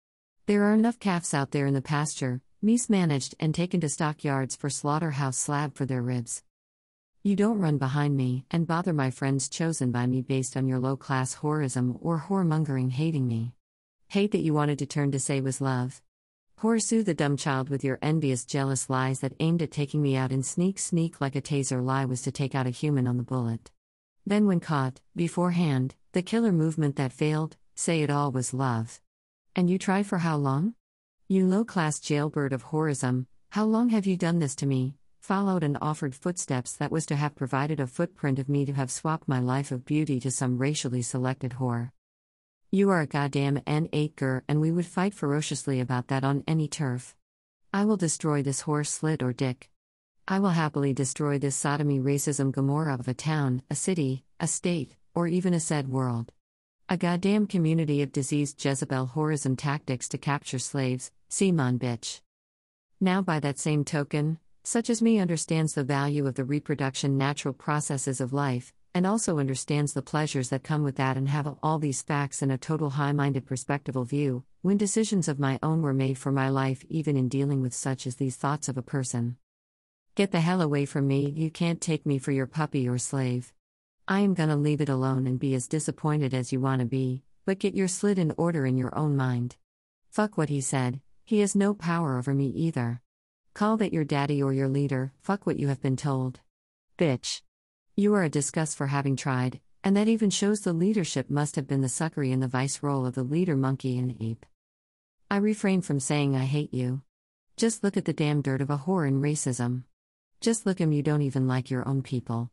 There 0.46 0.64
are 0.64 0.74
enough 0.74 0.98
calves 0.98 1.32
out 1.32 1.52
there 1.52 1.66
in 1.66 1.74
the 1.74 1.80
pasture, 1.80 2.40
mismanaged 2.60 3.36
and 3.38 3.54
taken 3.54 3.80
to 3.82 3.88
stockyards 3.88 4.56
for 4.56 4.68
slaughterhouse 4.68 5.38
slab 5.38 5.76
for 5.76 5.86
their 5.86 6.02
ribs. 6.02 6.42
You 7.26 7.36
don't 7.36 7.58
run 7.58 7.78
behind 7.78 8.18
me 8.18 8.44
and 8.50 8.66
bother 8.66 8.92
my 8.92 9.10
friends 9.10 9.48
chosen 9.48 9.90
by 9.90 10.06
me 10.06 10.20
based 10.20 10.58
on 10.58 10.68
your 10.68 10.78
low 10.78 10.94
class 10.94 11.36
whorism 11.36 11.96
or 12.02 12.18
whoremongering 12.20 12.90
hating 12.90 13.26
me. 13.26 13.54
Hate 14.08 14.32
that 14.32 14.42
you 14.42 14.52
wanted 14.52 14.78
to 14.80 14.86
turn 14.86 15.10
to 15.12 15.18
say 15.18 15.40
was 15.40 15.62
love. 15.62 16.02
Pursue 16.54 17.02
the 17.02 17.14
dumb 17.14 17.38
child 17.38 17.70
with 17.70 17.82
your 17.82 17.98
envious, 18.02 18.44
jealous 18.44 18.90
lies 18.90 19.20
that 19.20 19.32
aimed 19.40 19.62
at 19.62 19.70
taking 19.70 20.02
me 20.02 20.16
out 20.16 20.32
in 20.32 20.42
sneak 20.42 20.78
sneak 20.78 21.18
like 21.18 21.34
a 21.34 21.40
taser 21.40 21.82
lie 21.82 22.04
was 22.04 22.20
to 22.20 22.30
take 22.30 22.54
out 22.54 22.66
a 22.66 22.70
human 22.70 23.06
on 23.06 23.16
the 23.16 23.22
bullet. 23.22 23.70
Then, 24.26 24.46
when 24.46 24.60
caught, 24.60 25.00
beforehand, 25.16 25.94
the 26.12 26.20
killer 26.20 26.52
movement 26.52 26.96
that 26.96 27.10
failed, 27.10 27.56
say 27.74 28.02
it 28.02 28.10
all 28.10 28.32
was 28.32 28.52
love. 28.52 29.00
And 29.56 29.70
you 29.70 29.78
try 29.78 30.02
for 30.02 30.18
how 30.18 30.36
long? 30.36 30.74
You 31.26 31.46
low 31.46 31.64
class 31.64 32.00
jailbird 32.00 32.52
of 32.52 32.64
whorism, 32.64 33.28
how 33.52 33.64
long 33.64 33.88
have 33.88 34.04
you 34.04 34.18
done 34.18 34.40
this 34.40 34.54
to 34.56 34.66
me, 34.66 34.98
followed 35.24 35.64
and 35.64 35.78
offered 35.80 36.14
footsteps 36.14 36.76
that 36.76 36.92
was 36.92 37.06
to 37.06 37.16
have 37.16 37.34
provided 37.34 37.80
a 37.80 37.86
footprint 37.86 38.38
of 38.38 38.46
me 38.46 38.66
to 38.66 38.74
have 38.74 38.90
swapped 38.90 39.26
my 39.26 39.40
life 39.40 39.72
of 39.72 39.86
beauty 39.86 40.20
to 40.20 40.30
some 40.30 40.58
racially 40.58 41.00
selected 41.00 41.52
whore. 41.52 41.90
You 42.70 42.90
are 42.90 43.00
a 43.00 43.06
goddamn 43.06 43.56
N8 43.60 44.16
ger, 44.16 44.44
and 44.46 44.60
we 44.60 44.70
would 44.70 44.84
fight 44.84 45.14
ferociously 45.14 45.80
about 45.80 46.08
that 46.08 46.24
on 46.24 46.44
any 46.46 46.68
turf. 46.68 47.16
I 47.72 47.86
will 47.86 47.96
destroy 47.96 48.42
this 48.42 48.60
horse 48.60 48.90
slit 48.90 49.22
or 49.22 49.32
dick. 49.32 49.70
I 50.28 50.40
will 50.40 50.50
happily 50.50 50.92
destroy 50.92 51.38
this 51.38 51.56
sodomy 51.56 52.00
racism 52.00 52.52
Gomorrah 52.52 52.98
of 52.98 53.08
a 53.08 53.14
town, 53.14 53.62
a 53.70 53.74
city, 53.74 54.24
a 54.38 54.46
state, 54.46 54.94
or 55.14 55.26
even 55.26 55.54
a 55.54 55.60
said 55.60 55.88
world. 55.88 56.32
A 56.90 56.98
goddamn 56.98 57.46
community 57.46 58.02
of 58.02 58.12
diseased 58.12 58.62
Jezebel 58.62 59.12
whorism 59.14 59.56
tactics 59.56 60.06
to 60.10 60.18
capture 60.18 60.58
slaves, 60.58 61.10
Simon 61.30 61.78
bitch. 61.78 62.20
Now, 63.00 63.22
by 63.22 63.40
that 63.40 63.58
same 63.58 63.84
token, 63.84 64.38
such 64.64 64.88
as 64.88 65.02
me 65.02 65.18
understands 65.18 65.74
the 65.74 65.84
value 65.84 66.26
of 66.26 66.34
the 66.34 66.44
reproduction 66.44 67.18
natural 67.18 67.52
processes 67.52 68.20
of 68.20 68.32
life, 68.32 68.72
and 68.94 69.06
also 69.06 69.38
understands 69.38 69.92
the 69.92 70.00
pleasures 70.02 70.48
that 70.48 70.62
come 70.62 70.82
with 70.82 70.96
that, 70.96 71.16
and 71.16 71.28
have 71.28 71.56
all 71.62 71.78
these 71.78 72.00
facts 72.00 72.40
in 72.40 72.50
a 72.50 72.56
total 72.56 72.90
high 72.90 73.12
minded 73.12 73.44
perspectival 73.44 74.06
view, 74.06 74.42
when 74.62 74.78
decisions 74.78 75.28
of 75.28 75.38
my 75.38 75.58
own 75.62 75.82
were 75.82 75.92
made 75.92 76.16
for 76.16 76.32
my 76.32 76.48
life, 76.48 76.82
even 76.88 77.16
in 77.16 77.28
dealing 77.28 77.60
with 77.60 77.74
such 77.74 78.06
as 78.06 78.16
these 78.16 78.36
thoughts 78.36 78.68
of 78.68 78.78
a 78.78 78.82
person. 78.82 79.36
Get 80.14 80.30
the 80.30 80.40
hell 80.40 80.62
away 80.62 80.86
from 80.86 81.06
me, 81.06 81.28
you 81.28 81.50
can't 81.50 81.80
take 81.80 82.06
me 82.06 82.18
for 82.18 82.32
your 82.32 82.46
puppy 82.46 82.88
or 82.88 82.96
slave. 82.98 83.52
I 84.08 84.20
am 84.20 84.32
gonna 84.32 84.56
leave 84.56 84.80
it 84.80 84.88
alone 84.88 85.26
and 85.26 85.38
be 85.38 85.54
as 85.54 85.68
disappointed 85.68 86.32
as 86.32 86.52
you 86.52 86.60
wanna 86.60 86.86
be, 86.86 87.22
but 87.44 87.58
get 87.58 87.74
your 87.74 87.88
slit 87.88 88.18
in 88.18 88.32
order 88.38 88.64
in 88.64 88.78
your 88.78 88.96
own 88.96 89.16
mind. 89.16 89.56
Fuck 90.10 90.38
what 90.38 90.48
he 90.48 90.60
said, 90.60 91.00
he 91.24 91.40
has 91.40 91.54
no 91.54 91.74
power 91.74 92.16
over 92.16 92.32
me 92.32 92.46
either. 92.46 93.02
Call 93.54 93.76
that 93.76 93.92
your 93.92 94.02
daddy 94.02 94.42
or 94.42 94.52
your 94.52 94.68
leader, 94.68 95.12
fuck 95.22 95.46
what 95.46 95.60
you 95.60 95.68
have 95.68 95.80
been 95.80 95.96
told. 95.96 96.40
Bitch. 96.98 97.40
You 97.94 98.12
are 98.14 98.24
a 98.24 98.28
disgust 98.28 98.76
for 98.76 98.88
having 98.88 99.14
tried, 99.14 99.60
and 99.84 99.96
that 99.96 100.08
even 100.08 100.28
shows 100.30 100.62
the 100.62 100.72
leadership 100.72 101.30
must 101.30 101.54
have 101.54 101.68
been 101.68 101.80
the 101.80 101.86
suckery 101.86 102.32
in 102.32 102.40
the 102.40 102.48
vice 102.48 102.82
role 102.82 103.06
of 103.06 103.14
the 103.14 103.22
leader 103.22 103.54
monkey 103.54 103.96
and 103.96 104.20
ape. 104.20 104.44
I 105.30 105.36
refrain 105.36 105.82
from 105.82 106.00
saying 106.00 106.34
I 106.34 106.46
hate 106.46 106.74
you. 106.74 107.02
Just 107.56 107.84
look 107.84 107.96
at 107.96 108.06
the 108.06 108.12
damn 108.12 108.42
dirt 108.42 108.60
of 108.60 108.70
a 108.70 108.78
whore 108.78 109.06
in 109.06 109.22
racism. 109.22 109.84
Just 110.40 110.66
look 110.66 110.80
him 110.80 110.90
you 110.90 111.04
don't 111.04 111.22
even 111.22 111.46
like 111.46 111.70
your 111.70 111.86
own 111.86 112.02
people. 112.02 112.50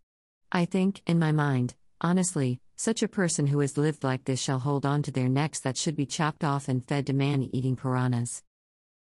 I 0.51 0.65
think, 0.65 1.01
in 1.08 1.17
my 1.17 1.31
mind, 1.31 1.74
honestly, 2.00 2.60
such 2.75 3.01
a 3.01 3.08
person 3.08 3.48
who 3.48 3.60
has 3.62 3.75
lived 3.75 4.03
like 4.03 4.25
this 4.25 4.39
shall 4.39 4.60
hold 4.60 4.86
on 4.86 5.01
to 5.01 5.12
their 5.12 5.29
necks 5.29 5.62
that 5.62 5.77
should 5.77 5.96
be 5.96 6.05
chopped 6.05 6.43
off 6.43 6.67
and 6.67 6.88
fed 6.88 7.08
to 7.08 7.13
man 7.13 7.50
eating 7.51 7.75
piranhas. 7.75 8.43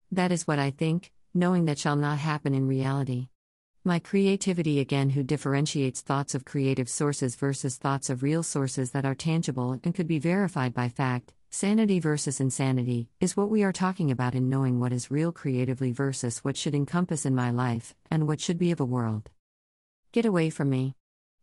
That 0.09 0.31
is 0.31 0.47
what 0.47 0.57
I 0.57 0.71
think, 0.71 1.11
knowing 1.33 1.65
that 1.65 1.79
shall 1.79 1.95
not 1.95 2.17
happen 2.17 2.53
in 2.53 2.67
reality. 2.67 3.27
My 3.83 3.97
creativity 3.99 4.79
again, 4.79 5.09
who 5.11 5.23
differentiates 5.23 6.01
thoughts 6.01 6.35
of 6.35 6.45
creative 6.45 6.87
sources 6.87 7.35
versus 7.35 7.77
thoughts 7.77 8.09
of 8.09 8.21
real 8.21 8.43
sources 8.43 8.91
that 8.91 9.05
are 9.05 9.15
tangible 9.15 9.79
and 9.83 9.95
could 9.95 10.07
be 10.07 10.19
verified 10.19 10.73
by 10.73 10.89
fact, 10.89 11.33
sanity 11.49 11.99
versus 11.99 12.39
insanity, 12.39 13.09
is 13.19 13.35
what 13.35 13.49
we 13.49 13.63
are 13.63 13.73
talking 13.73 14.11
about 14.11 14.35
in 14.35 14.49
knowing 14.49 14.79
what 14.79 14.93
is 14.93 15.09
real 15.09 15.31
creatively 15.31 15.91
versus 15.91 16.39
what 16.39 16.57
should 16.57 16.75
encompass 16.75 17.25
in 17.25 17.33
my 17.33 17.49
life, 17.49 17.95
and 18.11 18.27
what 18.27 18.39
should 18.39 18.59
be 18.59 18.71
of 18.71 18.79
a 18.79 18.85
world. 18.85 19.29
Get 20.11 20.25
away 20.25 20.49
from 20.49 20.69
me. 20.69 20.95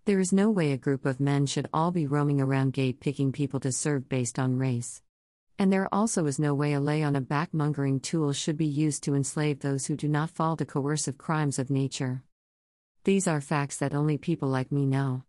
There 0.04 0.20
is 0.20 0.32
no 0.32 0.48
way 0.48 0.72
a 0.72 0.78
group 0.78 1.06
of 1.06 1.20
men 1.20 1.46
should 1.46 1.68
all 1.72 1.90
be 1.90 2.06
roaming 2.06 2.40
around 2.40 2.72
gate 2.72 3.00
picking 3.00 3.32
people 3.32 3.60
to 3.60 3.72
serve 3.72 4.08
based 4.08 4.38
on 4.38 4.58
race. 4.58 5.02
And 5.58 5.72
there 5.72 5.92
also 5.92 6.26
is 6.26 6.38
no 6.38 6.54
way 6.54 6.72
a 6.72 6.80
lay 6.80 7.02
on 7.02 7.16
a 7.16 7.20
backmongering 7.20 8.00
tool 8.00 8.32
should 8.32 8.56
be 8.56 8.66
used 8.66 9.02
to 9.04 9.16
enslave 9.16 9.58
those 9.58 9.86
who 9.86 9.96
do 9.96 10.08
not 10.08 10.30
fall 10.30 10.56
to 10.56 10.64
coercive 10.64 11.18
crimes 11.18 11.58
of 11.58 11.68
nature. 11.68 12.22
These 13.02 13.26
are 13.26 13.40
facts 13.40 13.76
that 13.78 13.94
only 13.94 14.18
people 14.18 14.48
like 14.48 14.70
me 14.70 14.86
know. 14.86 15.24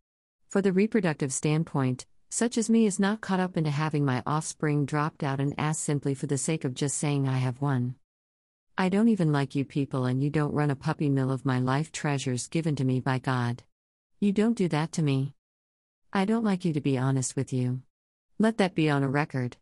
For 0.48 0.62
the 0.62 0.72
reproductive 0.72 1.34
standpoint, 1.34 2.06
such 2.30 2.60
as 2.60 2.70
me 2.70 2.86
is 2.86 3.00
not 3.00 3.22
caught 3.22 3.40
up 3.40 3.58
into 3.58 3.72
having 3.72 4.06
my 4.06 4.22
offspring 4.26 4.86
dropped 4.86 5.24
out 5.24 5.40
an 5.40 5.56
ass 5.58 5.80
simply 5.80 6.14
for 6.14 6.28
the 6.28 6.38
sake 6.38 6.64
of 6.64 6.76
just 6.76 6.98
saying 6.98 7.28
I 7.28 7.38
have 7.38 7.60
one. 7.60 7.96
I 8.78 8.90
don't 8.90 9.08
even 9.08 9.32
like 9.32 9.56
you 9.56 9.66
people, 9.66 10.06
and 10.06 10.22
you 10.22 10.30
don't 10.30 10.54
run 10.54 10.70
a 10.70 10.76
puppy 10.76 11.10
mill 11.10 11.32
of 11.32 11.44
my 11.44 11.60
life 11.60 11.92
treasures 11.92 12.48
given 12.48 12.76
to 12.76 12.86
me 12.86 13.00
by 13.00 13.18
God. 13.18 13.64
You 14.20 14.32
don't 14.32 14.58
do 14.58 14.68
that 14.68 14.92
to 14.94 15.02
me. 15.02 15.34
I 16.14 16.26
don't 16.26 16.44
like 16.44 16.66
you 16.66 16.74
to 16.74 16.82
be 16.82 16.98
honest 16.98 17.36
with 17.36 17.52
you. 17.52 17.82
Let 18.38 18.58
that 18.60 18.76
be 18.76 18.90
on 18.90 19.02
a 19.02 19.10
record. 19.10 19.58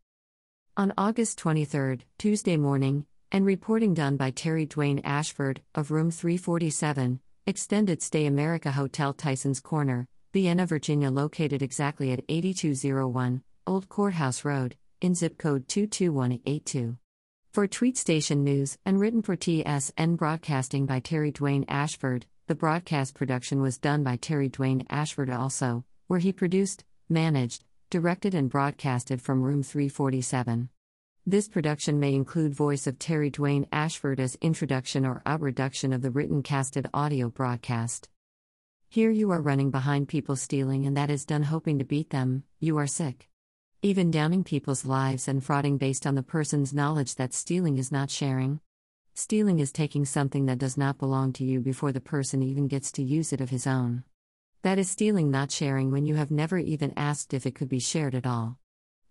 On 0.78 0.94
August 0.96 1.40
23, 1.40 2.02
Tuesday 2.20 2.56
morning, 2.56 3.08
and 3.32 3.48
reporting 3.48 3.96
done 3.96 4.16
by 4.16 4.30
Terry 4.30 4.68
Dwayne 4.68 5.02
Ashford 5.04 5.60
of 5.74 5.90
Room 5.90 6.12
347, 6.12 7.20
Extended 7.48 8.04
Stay 8.04 8.28
America 8.28 8.72
Hotel 8.72 9.12
Tyson's 9.12 9.60
Corner, 9.60 10.08
Vienna, 10.34 10.68
Virginia, 10.68 11.10
located 11.10 11.64
exactly 11.64 12.12
at 12.12 12.24
8201 12.30 13.42
Old 13.66 13.90
Courthouse 13.90 14.46
Road, 14.46 14.76
in 15.02 15.16
zip 15.16 15.40
code 15.40 15.68
22182. 15.68 16.96
For 17.52 17.66
Tweet 17.66 17.98
Station 17.98 18.44
News 18.44 18.78
and 18.86 19.00
written 19.00 19.24
for 19.24 19.36
TSN 19.36 20.16
Broadcasting 20.16 20.86
by 20.86 21.00
Terry 21.00 21.32
Dwayne 21.32 21.66
Ashford, 21.68 22.28
the 22.46 22.54
broadcast 22.54 23.16
production 23.16 23.62
was 23.64 23.80
done 23.80 24.04
by 24.04 24.16
Terry 24.16 24.48
Dwayne 24.48 24.86
Ashford 24.92 25.32
also, 25.32 25.86
where 26.06 26.20
he 26.20 26.32
produced, 26.32 26.84
managed, 27.10 27.64
directed 27.90 28.36
and 28.36 28.50
broadcasted 28.50 29.22
from 29.22 29.42
room 29.42 29.64
347. 29.64 30.68
This 31.26 31.48
production 31.48 32.02
may 32.02 32.14
include 32.14 32.54
voice 32.54 32.86
of 32.86 33.00
Terry 33.00 33.32
Dwayne 33.32 33.66
Ashford 33.72 34.20
as 34.20 34.38
introduction 34.42 35.06
or 35.06 35.22
reduction 35.40 35.94
of 35.94 36.02
the 36.02 36.12
written 36.12 36.44
casted 36.44 36.90
audio 36.94 37.30
broadcast. 37.30 38.10
Here 38.90 39.10
you 39.10 39.32
are 39.32 39.42
running 39.42 39.72
behind 39.72 40.10
people 40.10 40.36
stealing, 40.36 40.86
and 40.86 40.98
that 40.98 41.10
is 41.10 41.26
done 41.26 41.44
hoping 41.44 41.80
to 41.80 41.86
beat 41.86 42.10
them, 42.10 42.44
you 42.60 42.78
are 42.78 42.88
sick. 42.88 43.30
Even 43.82 44.12
downing 44.12 44.44
people's 44.44 44.86
lives 44.86 45.30
and 45.30 45.42
frauding 45.42 45.78
based 45.78 46.06
on 46.06 46.16
the 46.16 46.24
person's 46.24 46.74
knowledge 46.74 47.16
that 47.16 47.34
stealing 47.34 47.78
is 47.78 47.90
not 47.90 48.12
sharing. 48.12 48.60
Stealing 49.14 49.60
is 49.60 49.72
taking 49.72 50.04
something 50.04 50.46
that 50.48 50.58
does 50.58 50.78
not 50.78 50.98
belong 50.98 51.32
to 51.34 51.46
you 51.46 51.62
before 51.62 51.94
the 51.94 52.02
person 52.02 52.44
even 52.44 52.68
gets 52.68 52.92
to 52.92 53.02
use 53.02 53.32
it 53.32 53.40
of 53.40 53.50
his 53.50 53.66
own. 53.66 54.04
That 54.64 54.80
is 54.80 54.90
stealing, 54.90 55.30
not 55.30 55.52
sharing, 55.52 55.92
when 55.92 56.06
you 56.06 56.16
have 56.16 56.32
never 56.32 56.58
even 56.58 56.94
asked 56.98 57.34
if 57.34 57.46
it 57.46 57.56
could 57.56 57.70
be 57.70 57.80
shared 57.80 58.16
at 58.16 58.26
all. 58.26 58.58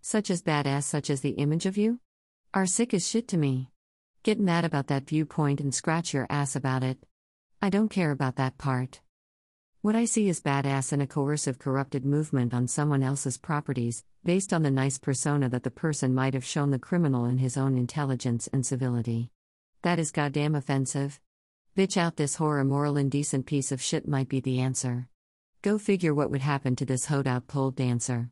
Such 0.01 0.29
as 0.29 0.43
badass, 0.43 0.83
such 0.83 1.09
as 1.09 1.21
the 1.21 1.31
image 1.31 1.65
of 1.65 1.77
you? 1.77 1.99
Are 2.53 2.65
sick 2.65 2.93
as 2.93 3.07
shit 3.07 3.27
to 3.29 3.37
me. 3.37 3.69
Get 4.23 4.39
mad 4.39 4.65
about 4.65 4.87
that 4.87 5.07
viewpoint 5.07 5.61
and 5.61 5.73
scratch 5.73 6.13
your 6.13 6.27
ass 6.29 6.55
about 6.55 6.83
it. 6.83 6.97
I 7.61 7.69
don't 7.69 7.89
care 7.89 8.11
about 8.11 8.35
that 8.35 8.57
part. 8.57 9.01
What 9.81 9.95
I 9.95 10.05
see 10.05 10.27
is 10.27 10.41
badass 10.41 10.91
and 10.91 11.01
a 11.01 11.07
coercive, 11.07 11.59
corrupted 11.59 12.03
movement 12.03 12.53
on 12.53 12.67
someone 12.67 13.03
else's 13.03 13.37
properties, 13.37 14.03
based 14.23 14.51
on 14.51 14.63
the 14.63 14.71
nice 14.71 14.97
persona 14.97 15.47
that 15.49 15.63
the 15.63 15.71
person 15.71 16.13
might 16.13 16.33
have 16.33 16.43
shown 16.43 16.71
the 16.71 16.79
criminal 16.79 17.25
in 17.25 17.37
his 17.37 17.55
own 17.55 17.77
intelligence 17.77 18.49
and 18.51 18.65
civility. 18.65 19.31
That 19.83 19.97
is 19.97 20.11
goddamn 20.11 20.55
offensive. 20.55 21.21
Bitch 21.75 21.95
out 21.95 22.17
this 22.17 22.35
horror, 22.35 22.65
moral, 22.65 22.97
indecent 22.97 23.45
piece 23.45 23.71
of 23.71 23.81
shit 23.81 24.07
might 24.07 24.27
be 24.27 24.41
the 24.41 24.59
answer. 24.59 25.07
Go 25.67 25.77
figure 25.77 26.13
what 26.13 26.31
would 26.31 26.39
happen 26.39 26.77
to 26.77 26.85
this 26.85 27.07
hoed 27.07 27.27
out 27.27 27.47
pole 27.47 27.71
dancer. 27.71 28.29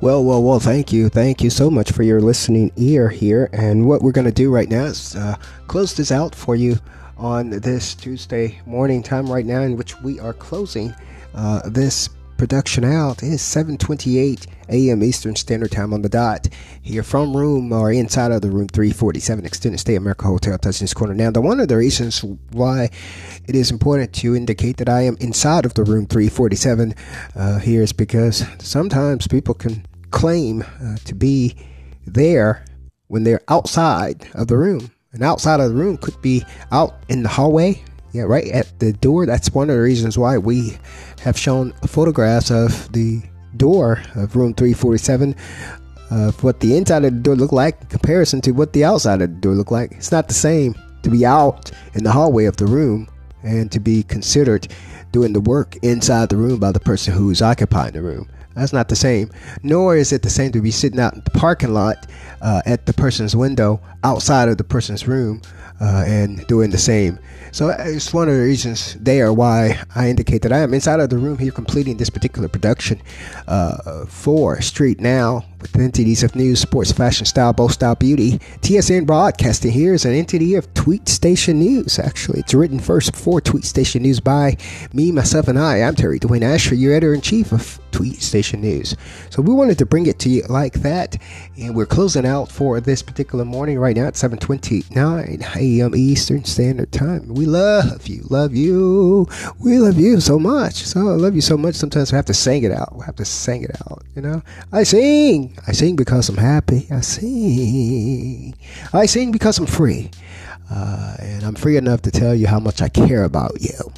Well, 0.00 0.22
well, 0.22 0.44
well, 0.44 0.60
thank 0.60 0.92
you. 0.92 1.08
Thank 1.08 1.42
you 1.42 1.50
so 1.50 1.72
much 1.72 1.90
for 1.90 2.04
your 2.04 2.20
listening 2.20 2.70
ear 2.76 3.08
here. 3.08 3.50
And 3.52 3.88
what 3.88 4.00
we're 4.00 4.12
going 4.12 4.28
to 4.28 4.30
do 4.30 4.48
right 4.48 4.68
now 4.68 4.84
is 4.84 5.16
uh, 5.16 5.34
close 5.66 5.92
this 5.92 6.12
out 6.12 6.36
for 6.36 6.54
you 6.54 6.78
on 7.16 7.50
this 7.50 7.96
Tuesday 7.96 8.60
morning 8.64 9.02
time 9.02 9.26
right 9.26 9.44
now, 9.44 9.62
in 9.62 9.76
which 9.76 10.00
we 10.02 10.20
are 10.20 10.34
closing 10.34 10.94
uh, 11.34 11.68
this 11.68 12.10
production 12.42 12.82
out. 12.82 13.22
It 13.22 13.28
is 13.28 13.40
7:28 13.40 14.48
a.m. 14.68 15.04
Eastern 15.04 15.36
Standard 15.36 15.70
Time 15.70 15.94
on 15.94 16.02
the 16.02 16.08
dot. 16.08 16.48
Here 16.82 17.04
from 17.04 17.36
room 17.36 17.72
or 17.72 17.92
inside 17.92 18.32
of 18.32 18.42
the 18.42 18.50
room 18.50 18.66
347 18.66 19.46
Extended 19.46 19.78
Stay 19.78 19.94
America 19.94 20.26
Hotel 20.26 20.58
Tyson's 20.58 20.92
Corner. 20.92 21.14
Now, 21.14 21.30
the 21.30 21.40
one 21.40 21.60
of 21.60 21.68
the 21.68 21.76
reasons 21.76 22.24
why 22.50 22.90
it 23.46 23.54
is 23.54 23.70
important 23.70 24.12
to 24.14 24.34
indicate 24.34 24.78
that 24.78 24.88
I 24.88 25.02
am 25.02 25.16
inside 25.20 25.64
of 25.64 25.74
the 25.74 25.84
room 25.84 26.06
347 26.06 26.96
uh, 27.36 27.60
here 27.60 27.80
is 27.80 27.92
because 27.92 28.44
sometimes 28.58 29.28
people 29.28 29.54
can 29.54 29.86
claim 30.10 30.62
uh, 30.62 30.96
to 31.04 31.14
be 31.14 31.54
there 32.08 32.64
when 33.06 33.22
they're 33.22 33.44
outside 33.46 34.26
of 34.34 34.48
the 34.48 34.56
room. 34.58 34.90
And 35.12 35.22
outside 35.22 35.60
of 35.60 35.68
the 35.68 35.76
room 35.76 35.96
could 35.96 36.20
be 36.20 36.44
out 36.72 37.04
in 37.08 37.22
the 37.22 37.28
hallway, 37.28 37.84
yeah, 38.12 38.22
right 38.22 38.48
at 38.48 38.78
the 38.78 38.92
door. 38.92 39.26
That's 39.26 39.52
one 39.52 39.70
of 39.70 39.76
the 39.76 39.82
reasons 39.82 40.18
why 40.18 40.38
we 40.38 40.78
have 41.20 41.38
shown 41.38 41.72
photographs 41.86 42.50
of 42.50 42.92
the 42.92 43.22
door 43.56 44.02
of 44.14 44.36
room 44.36 44.54
347 44.54 45.34
of 46.10 46.42
what 46.44 46.60
the 46.60 46.76
inside 46.76 47.04
of 47.04 47.14
the 47.14 47.20
door 47.20 47.36
looked 47.36 47.52
like 47.52 47.80
in 47.80 47.86
comparison 47.88 48.40
to 48.42 48.52
what 48.52 48.72
the 48.72 48.84
outside 48.84 49.22
of 49.22 49.30
the 49.30 49.40
door 49.40 49.54
looked 49.54 49.72
like. 49.72 49.92
It's 49.92 50.12
not 50.12 50.28
the 50.28 50.34
same 50.34 50.74
to 51.02 51.10
be 51.10 51.24
out 51.24 51.70
in 51.94 52.04
the 52.04 52.12
hallway 52.12 52.44
of 52.44 52.56
the 52.56 52.66
room 52.66 53.08
and 53.42 53.72
to 53.72 53.80
be 53.80 54.02
considered 54.02 54.68
doing 55.10 55.32
the 55.32 55.40
work 55.40 55.76
inside 55.82 56.28
the 56.28 56.36
room 56.36 56.60
by 56.60 56.72
the 56.72 56.80
person 56.80 57.14
who's 57.14 57.42
occupying 57.42 57.92
the 57.92 58.02
room. 58.02 58.28
That's 58.54 58.72
not 58.72 58.88
the 58.88 58.96
same. 58.96 59.30
Nor 59.62 59.96
is 59.96 60.12
it 60.12 60.22
the 60.22 60.30
same 60.30 60.52
to 60.52 60.60
be 60.60 60.70
sitting 60.70 61.00
out 61.00 61.14
in 61.14 61.22
the 61.24 61.30
parking 61.30 61.72
lot 61.72 62.06
uh, 62.42 62.60
at 62.66 62.84
the 62.84 62.92
person's 62.92 63.34
window 63.34 63.80
outside 64.04 64.48
of 64.48 64.58
the 64.58 64.64
person's 64.64 65.08
room 65.08 65.40
uh, 65.82 66.04
and 66.06 66.46
doing 66.46 66.70
the 66.70 66.78
same. 66.78 67.18
So 67.50 67.68
uh, 67.68 67.76
it's 67.80 68.14
one 68.14 68.28
of 68.28 68.34
the 68.34 68.40
reasons 68.40 68.94
there 68.94 69.32
why 69.32 69.82
I 69.94 70.08
indicate 70.08 70.42
that 70.42 70.52
I 70.52 70.60
am 70.60 70.72
inside 70.72 71.00
of 71.00 71.10
the 71.10 71.18
room 71.18 71.36
here 71.36 71.52
completing 71.52 71.98
this 71.98 72.08
particular 72.08 72.48
production 72.48 73.02
uh, 73.48 74.06
for 74.06 74.60
Street 74.62 75.00
Now 75.00 75.44
with 75.60 75.76
entities 75.76 76.22
of 76.22 76.34
news, 76.34 76.60
sports, 76.60 76.92
fashion, 76.92 77.26
style, 77.26 77.52
both 77.52 77.72
style, 77.72 77.94
beauty. 77.94 78.38
TSN 78.62 79.06
Broadcasting 79.06 79.70
here 79.70 79.94
is 79.94 80.04
an 80.04 80.12
entity 80.12 80.54
of 80.54 80.72
Tweet 80.74 81.08
Station 81.08 81.58
News. 81.58 81.98
Actually, 81.98 82.40
it's 82.40 82.54
written 82.54 82.80
first 82.80 83.14
for 83.14 83.40
Tweet 83.40 83.64
Station 83.64 84.02
News 84.02 84.18
by 84.18 84.56
me, 84.92 85.12
myself, 85.12 85.48
and 85.48 85.58
I. 85.58 85.82
I'm 85.82 85.94
Terry 85.94 86.18
Dwayne 86.18 86.42
Ashford, 86.42 86.78
your 86.78 86.94
editor 86.94 87.14
in 87.14 87.20
chief 87.20 87.52
of 87.52 87.78
Tweet 87.92 88.22
Station 88.22 88.60
News. 88.62 88.96
So 89.30 89.42
we 89.42 89.52
wanted 89.52 89.78
to 89.78 89.86
bring 89.86 90.06
it 90.06 90.18
to 90.20 90.28
you 90.30 90.42
like 90.48 90.74
that, 90.80 91.16
and 91.58 91.76
we're 91.76 91.86
closing 91.86 92.26
out 92.26 92.50
for 92.50 92.80
this 92.80 93.02
particular 93.02 93.44
morning 93.44 93.78
right 93.78 93.96
now 93.96 94.06
at 94.06 94.14
7:29 94.14 95.56
a.m. 95.56 95.71
Eastern 95.94 96.44
Standard 96.44 96.92
Time. 96.92 97.28
We 97.28 97.46
love 97.46 98.06
you, 98.06 98.24
love 98.28 98.54
you, 98.54 99.26
we 99.60 99.78
love 99.78 99.98
you 99.98 100.20
so 100.20 100.38
much. 100.38 100.74
So 100.74 101.00
I 101.00 101.12
love 101.12 101.34
you 101.34 101.40
so 101.40 101.56
much. 101.56 101.74
Sometimes 101.74 102.12
we 102.12 102.16
have 102.16 102.26
to 102.26 102.34
sing 102.34 102.64
it 102.64 102.72
out. 102.72 102.94
We 102.96 103.04
have 103.04 103.16
to 103.16 103.24
sing 103.24 103.62
it 103.62 103.76
out. 103.86 104.02
You 104.14 104.22
know, 104.22 104.42
I 104.72 104.82
sing. 104.82 105.56
I 105.66 105.72
sing 105.72 105.96
because 105.96 106.28
I'm 106.28 106.36
happy. 106.36 106.86
I 106.90 107.00
sing. 107.00 108.54
I 108.92 109.06
sing 109.06 109.32
because 109.32 109.58
I'm 109.58 109.66
free. 109.66 110.10
Uh, 110.70 111.16
and 111.18 111.42
I'm 111.44 111.54
free 111.54 111.76
enough 111.76 112.02
to 112.02 112.10
tell 112.10 112.34
you 112.34 112.46
how 112.46 112.58
much 112.60 112.80
I 112.82 112.88
care 112.88 113.24
about 113.24 113.60
you. 113.60 113.92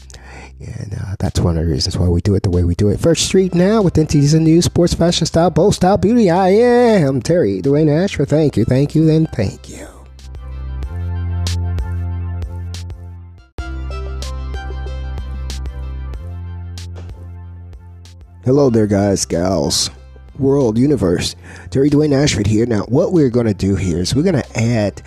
And 0.61 0.95
uh, 0.95 1.17
that's 1.19 1.41
one 1.41 1.59
of 1.59 1.65
the 1.65 1.71
reasons 1.71 1.99
why 1.99 2.09
we 2.09 2.21
do 2.21 2.35
it 2.35 2.43
the 2.43 2.51
way 2.51 2.65
we 2.65 2.75
do 2.75 2.89
it. 2.89 3.01
First 3.01 3.27
Street 3.27 3.55
now 3.55 3.83
with 3.83 3.99
entities 3.99 4.35
and 4.35 4.45
news, 4.45 4.65
sports, 4.65 4.95
fashion, 4.95 5.27
style, 5.27 5.51
bold 5.51 5.75
style, 5.75 5.99
beauty. 5.99 6.31
I 6.31 6.49
am 6.49 7.21
Terry 7.21 7.61
Dwayne 7.61 7.91
Ashford. 7.91 8.29
Thank 8.29 8.57
you, 8.57 8.65
thank 8.65 8.95
you, 8.95 9.11
and 9.11 9.29
thank 9.31 9.69
you. 9.69 9.94
Hello 18.45 18.69
there, 18.69 18.87
guys, 18.87 19.25
gals 19.25 19.89
world 20.39 20.77
universe. 20.77 21.35
Terry 21.71 21.89
Dwayne 21.89 22.13
Ashford 22.13 22.47
here. 22.47 22.67
Now, 22.67 22.83
what 22.83 23.11
we're 23.11 23.31
going 23.31 23.47
to 23.47 23.55
do 23.55 23.75
here 23.75 24.01
is 24.01 24.15
we're 24.15 24.23
going 24.23 24.35
to 24.43 24.61
add 24.61 25.01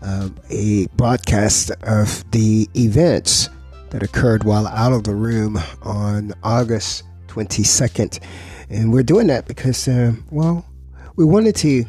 um, 0.00 0.36
a 0.48 0.86
broadcast 0.94 1.72
of 1.82 2.30
the 2.30 2.68
events 2.76 3.50
that 3.90 4.04
occurred 4.04 4.44
while 4.44 4.68
out 4.68 4.92
of 4.92 5.02
the 5.02 5.14
room 5.16 5.58
on 5.82 6.34
August 6.44 7.02
22nd. 7.26 8.20
And 8.70 8.92
we're 8.92 9.02
doing 9.02 9.26
that 9.26 9.48
because, 9.48 9.88
uh, 9.88 10.12
well, 10.30 10.64
we 11.16 11.24
wanted 11.24 11.56
to 11.56 11.84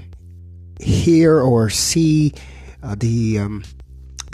hear 0.82 1.40
or 1.40 1.70
see 1.70 2.34
uh, 2.82 2.96
the. 2.98 3.38
Um, 3.38 3.64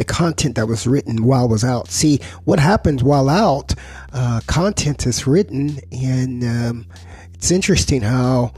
the 0.02 0.06
content 0.06 0.56
that 0.56 0.68
was 0.68 0.88
written 0.88 1.24
while 1.26 1.48
was 1.48 1.64
out. 1.64 1.92
See 1.92 2.22
what 2.44 2.60
happens 2.60 3.04
while 3.04 3.30
out. 3.30 3.76
Uh, 4.12 4.42
content 4.48 5.06
is 5.06 5.28
written 5.28 5.78
and 5.92 6.44
um, 6.44 6.88
it's 7.36 7.52
interesting 7.52 8.02
how 8.02 8.52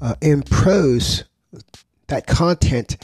uh, 0.00 0.14
in 0.22 0.40
prose 0.40 1.24
that 2.06 2.26
content 2.26 2.96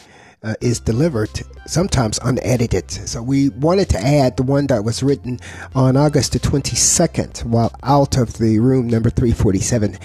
uh, 0.45 0.55
is 0.61 0.81
delivered 0.81 1.31
sometimes 1.67 2.19
unedited. 2.25 2.91
So 2.91 3.23
we 3.23 3.51
wanted 3.51 3.89
to 3.91 3.99
add 3.99 4.37
the 4.37 4.43
one 4.43 4.67
that 4.69 4.85
was 4.85 5.03
written 5.03 5.39
on 5.75 5.97
August 5.97 6.33
the 6.33 6.41
22nd 6.41 7.45
while 7.45 7.73
out 7.83 8.17
of 8.17 8.35
the 8.35 8.59
room 8.59 8.89
number 8.89 9.11
347. 9.11 9.99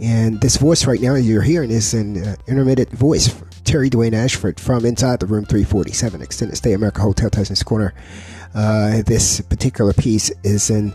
And 0.00 0.40
this 0.40 0.56
voice 0.56 0.86
right 0.86 1.00
now 1.00 1.14
you're 1.14 1.42
hearing 1.42 1.70
is 1.70 1.94
an 1.94 2.22
uh, 2.22 2.36
intermittent 2.46 2.90
voice, 2.90 3.34
Terry 3.64 3.90
Dwayne 3.90 4.14
Ashford 4.14 4.58
from 4.58 4.84
inside 4.84 5.20
the 5.20 5.26
room 5.26 5.44
347, 5.44 6.22
Extended 6.22 6.56
Stay 6.56 6.72
America 6.72 7.02
Hotel 7.02 7.30
Tyson's 7.30 7.62
Corner. 7.62 7.94
Uh, 8.54 9.02
this 9.02 9.40
particular 9.40 9.92
piece 9.92 10.30
is 10.42 10.70
an 10.70 10.94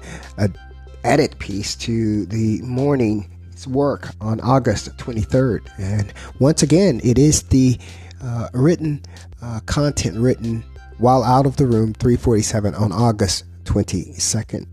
edit 1.03 1.39
piece 1.39 1.75
to 1.75 2.25
the 2.25 2.61
morning's 2.61 3.67
work 3.67 4.09
on 4.21 4.39
August 4.41 4.95
23rd. 4.97 5.67
And 5.79 6.13
once 6.39 6.63
again, 6.63 6.99
it 7.03 7.17
is 7.17 7.43
the 7.43 7.79
uh, 8.21 8.49
written 8.53 9.01
uh, 9.41 9.59
content 9.65 10.17
written 10.17 10.63
while 10.97 11.23
out 11.23 11.45
of 11.45 11.57
the 11.57 11.65
room 11.65 11.93
347 11.93 12.73
on 12.75 12.91
August 12.91 13.43
22nd. 13.65 14.67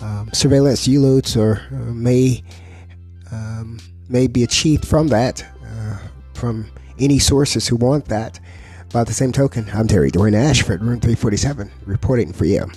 Um, 0.00 0.30
surveillance 0.32 0.86
U-loads 0.86 1.36
or 1.36 1.60
uh, 1.70 1.74
may 1.92 2.42
um, 3.32 3.78
may 4.08 4.26
be 4.26 4.42
achieved 4.42 4.86
from 4.86 5.08
that 5.08 5.44
uh, 5.64 5.98
from 6.34 6.70
any 6.98 7.18
sources 7.18 7.68
who 7.68 7.76
want 7.76 8.06
that. 8.06 8.40
By 8.92 9.04
the 9.04 9.12
same 9.12 9.32
token, 9.32 9.68
I'm 9.74 9.86
Terry 9.86 10.10
Dwayne 10.10 10.34
Ashford, 10.34 10.80
room 10.80 10.98
347, 10.98 11.70
reporting 11.84 12.32
for 12.32 12.46
you. 12.46 12.70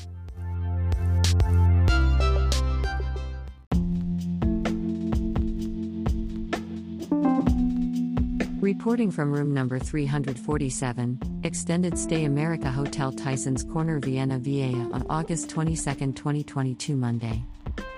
Reporting 8.72 9.12
from 9.12 9.34
room 9.34 9.54
number 9.54 9.78
347, 9.80 11.42
Extended 11.44 11.98
Stay 11.98 12.24
America 12.24 12.72
Hotel 12.72 13.12
Tyson's 13.12 13.66
Corner, 13.66 14.00
Vienna, 14.00 14.40
VA 14.40 14.72
on 14.94 15.06
August 15.10 15.50
22, 15.50 16.14
2022, 16.14 16.96
Monday. 16.96 17.44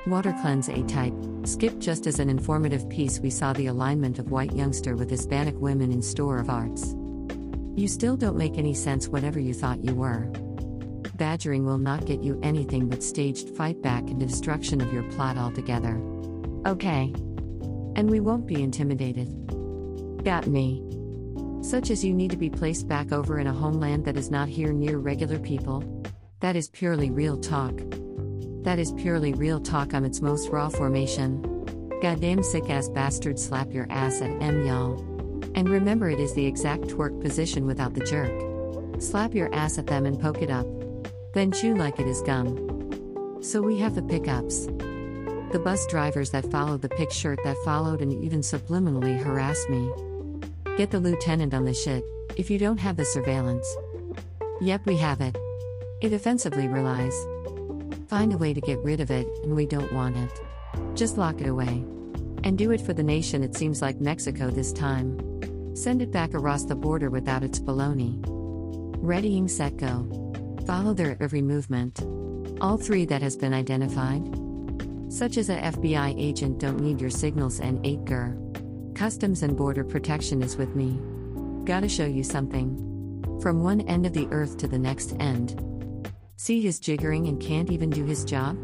Water 0.08 0.36
Cleanse 0.42 0.70
A 0.70 0.82
type, 0.88 1.14
skipped 1.44 1.78
just 1.78 2.08
as 2.08 2.18
an 2.18 2.28
informative 2.28 2.90
piece, 2.90 3.20
we 3.20 3.30
saw 3.30 3.54
the 3.54 3.68
alignment 3.68 4.18
of 4.18 4.32
white 4.32 4.52
youngster 4.56 4.96
with 4.96 5.12
Hispanic 5.12 5.54
women 5.60 5.92
in 5.92 6.02
store 6.02 6.40
of 6.40 6.50
arts. 6.50 6.96
You 7.76 7.88
still 7.88 8.18
don't 8.18 8.36
make 8.36 8.58
any 8.58 8.74
sense, 8.74 9.08
whatever 9.08 9.40
you 9.40 9.54
thought 9.54 9.84
you 9.84 9.94
were. 9.94 10.26
Badgering 11.14 11.68
will 11.68 11.78
not 11.78 12.08
get 12.08 12.24
you 12.24 12.40
anything 12.42 12.90
but 12.90 13.04
staged 13.04 13.50
fight 13.50 13.80
back 13.84 14.02
and 14.08 14.20
destruction 14.20 14.82
of 14.82 14.92
your 14.92 15.04
plot 15.12 15.38
altogether. 15.38 16.02
Okay. 16.66 17.14
And 17.96 18.10
we 18.10 18.20
won't 18.20 18.48
be 18.48 18.64
intimidated. 18.64 19.30
Got 20.24 20.48
me. 20.48 20.82
Such 21.62 21.92
as 21.92 22.04
you 22.04 22.14
need 22.14 22.32
to 22.32 22.38
be 22.38 22.50
placed 22.50 22.88
back 22.88 23.12
over 23.12 23.40
in 23.40 23.48
a 23.48 23.54
homeland 23.54 24.06
that 24.06 24.16
is 24.16 24.32
not 24.32 24.48
here 24.48 24.72
near 24.72 24.98
regular 24.98 25.38
people. 25.38 25.84
That 26.40 26.56
is 26.56 26.70
purely 26.70 27.12
real 27.12 27.38
talk. 27.38 27.74
That 28.64 28.80
is 28.80 28.94
purely 28.94 29.34
real 29.34 29.60
talk 29.60 29.94
on 29.94 30.06
its 30.06 30.22
most 30.22 30.48
raw 30.48 30.70
formation. 30.70 31.42
Goddamn 32.02 32.42
sick 32.42 32.70
ass 32.70 32.88
bastard 32.88 33.38
slap 33.38 33.74
your 33.74 33.86
ass 33.90 34.22
at 34.22 34.42
M 34.42 34.66
y'all. 34.66 34.98
And 35.56 35.68
remember 35.68 36.10
it 36.10 36.22
is 36.22 36.34
the 36.34 36.46
exact 36.46 36.84
twerk 36.84 37.22
position 37.22 37.66
without 37.66 37.94
the 37.94 38.06
jerk. 38.06 39.02
Slap 39.02 39.34
your 39.34 39.54
ass 39.54 39.78
at 39.78 39.88
them 39.88 40.06
and 40.06 40.18
poke 40.18 40.42
it 40.42 40.50
up. 40.50 40.68
Then 41.34 41.52
chew 41.52 41.76
like 41.76 42.00
it 42.00 42.08
is 42.08 42.22
gum. 42.22 43.42
So 43.42 43.62
we 43.62 43.78
have 43.80 43.96
the 43.96 44.02
pickups. 44.02 44.68
The 45.52 45.62
bus 45.62 45.86
drivers 45.88 46.30
that 46.30 46.50
followed 46.50 46.82
the 46.82 46.88
pick 46.88 47.12
shirt 47.12 47.40
that 47.44 47.58
followed 47.66 48.02
and 48.02 48.14
even 48.24 48.40
subliminally 48.40 49.22
harassed 49.22 49.70
me. 49.70 49.92
Get 50.76 50.90
the 50.90 51.00
lieutenant 51.00 51.54
on 51.54 51.66
the 51.66 51.74
shit, 51.74 52.04
if 52.36 52.50
you 52.50 52.58
don't 52.58 52.80
have 52.80 52.98
the 52.98 53.06
surveillance. 53.06 53.68
Yep, 54.60 54.88
we 54.88 54.98
have 54.98 55.22
it. 55.22 55.38
It 56.02 56.14
offensively 56.14 56.68
relies. 56.68 57.16
Find 58.08 58.34
a 58.34 58.40
way 58.40 58.56
to 58.56 58.62
get 58.62 58.80
rid 58.80 59.00
of 59.00 59.12
it, 59.12 59.28
and 59.44 59.56
we 59.56 59.68
don't 59.68 59.94
want 59.94 60.18
it. 60.18 60.42
Just 60.96 61.20
lock 61.20 61.42
it 61.42 61.48
away. 61.48 61.86
And 62.44 62.58
do 62.58 62.72
it 62.72 62.82
for 62.82 62.92
the 62.92 63.04
nation, 63.04 63.44
it 63.44 63.56
seems 63.56 63.84
like 63.84 64.02
Mexico 64.02 64.50
this 64.50 64.74
time. 64.74 65.76
Send 65.76 66.02
it 66.02 66.12
back 66.12 66.34
across 66.34 66.66
the 66.66 66.76
border 66.76 67.12
without 67.12 67.44
its 67.44 67.60
baloney. 67.60 68.20
Readying 68.98 69.48
set 69.48 69.78
go. 69.78 70.08
Follow 70.66 70.96
their 70.96 71.18
every 71.22 71.44
movement. 71.44 72.02
All 72.62 72.78
three 72.78 73.06
that 73.06 73.22
has 73.22 73.38
been 73.38 73.54
identified. 73.54 74.24
Such 75.10 75.38
as 75.38 75.52
a 75.52 75.58
FBI 75.58 76.16
agent 76.18 76.58
don't 76.58 76.80
need 76.80 77.00
your 77.00 77.12
signals 77.12 77.60
and 77.60 77.86
8 77.86 78.06
ger. 78.06 78.43
Customs 78.96 79.42
and 79.42 79.58
Border 79.58 79.84
Protection 79.84 80.44
is 80.44 80.56
with 80.56 80.76
me. 80.76 81.00
Gotta 81.66 81.90
show 81.90 82.06
you 82.06 82.24
something. 82.24 83.40
From 83.42 83.64
one 83.64 83.82
end 83.82 84.06
of 84.06 84.14
the 84.14 84.28
earth 84.28 84.58
to 84.58 84.68
the 84.68 84.78
next 84.78 85.16
end. 85.20 85.60
See 86.36 86.62
his 86.62 86.80
jiggering 86.80 87.28
and 87.28 87.42
can't 87.42 87.72
even 87.72 87.90
do 87.90 88.06
his 88.06 88.24
job? 88.24 88.56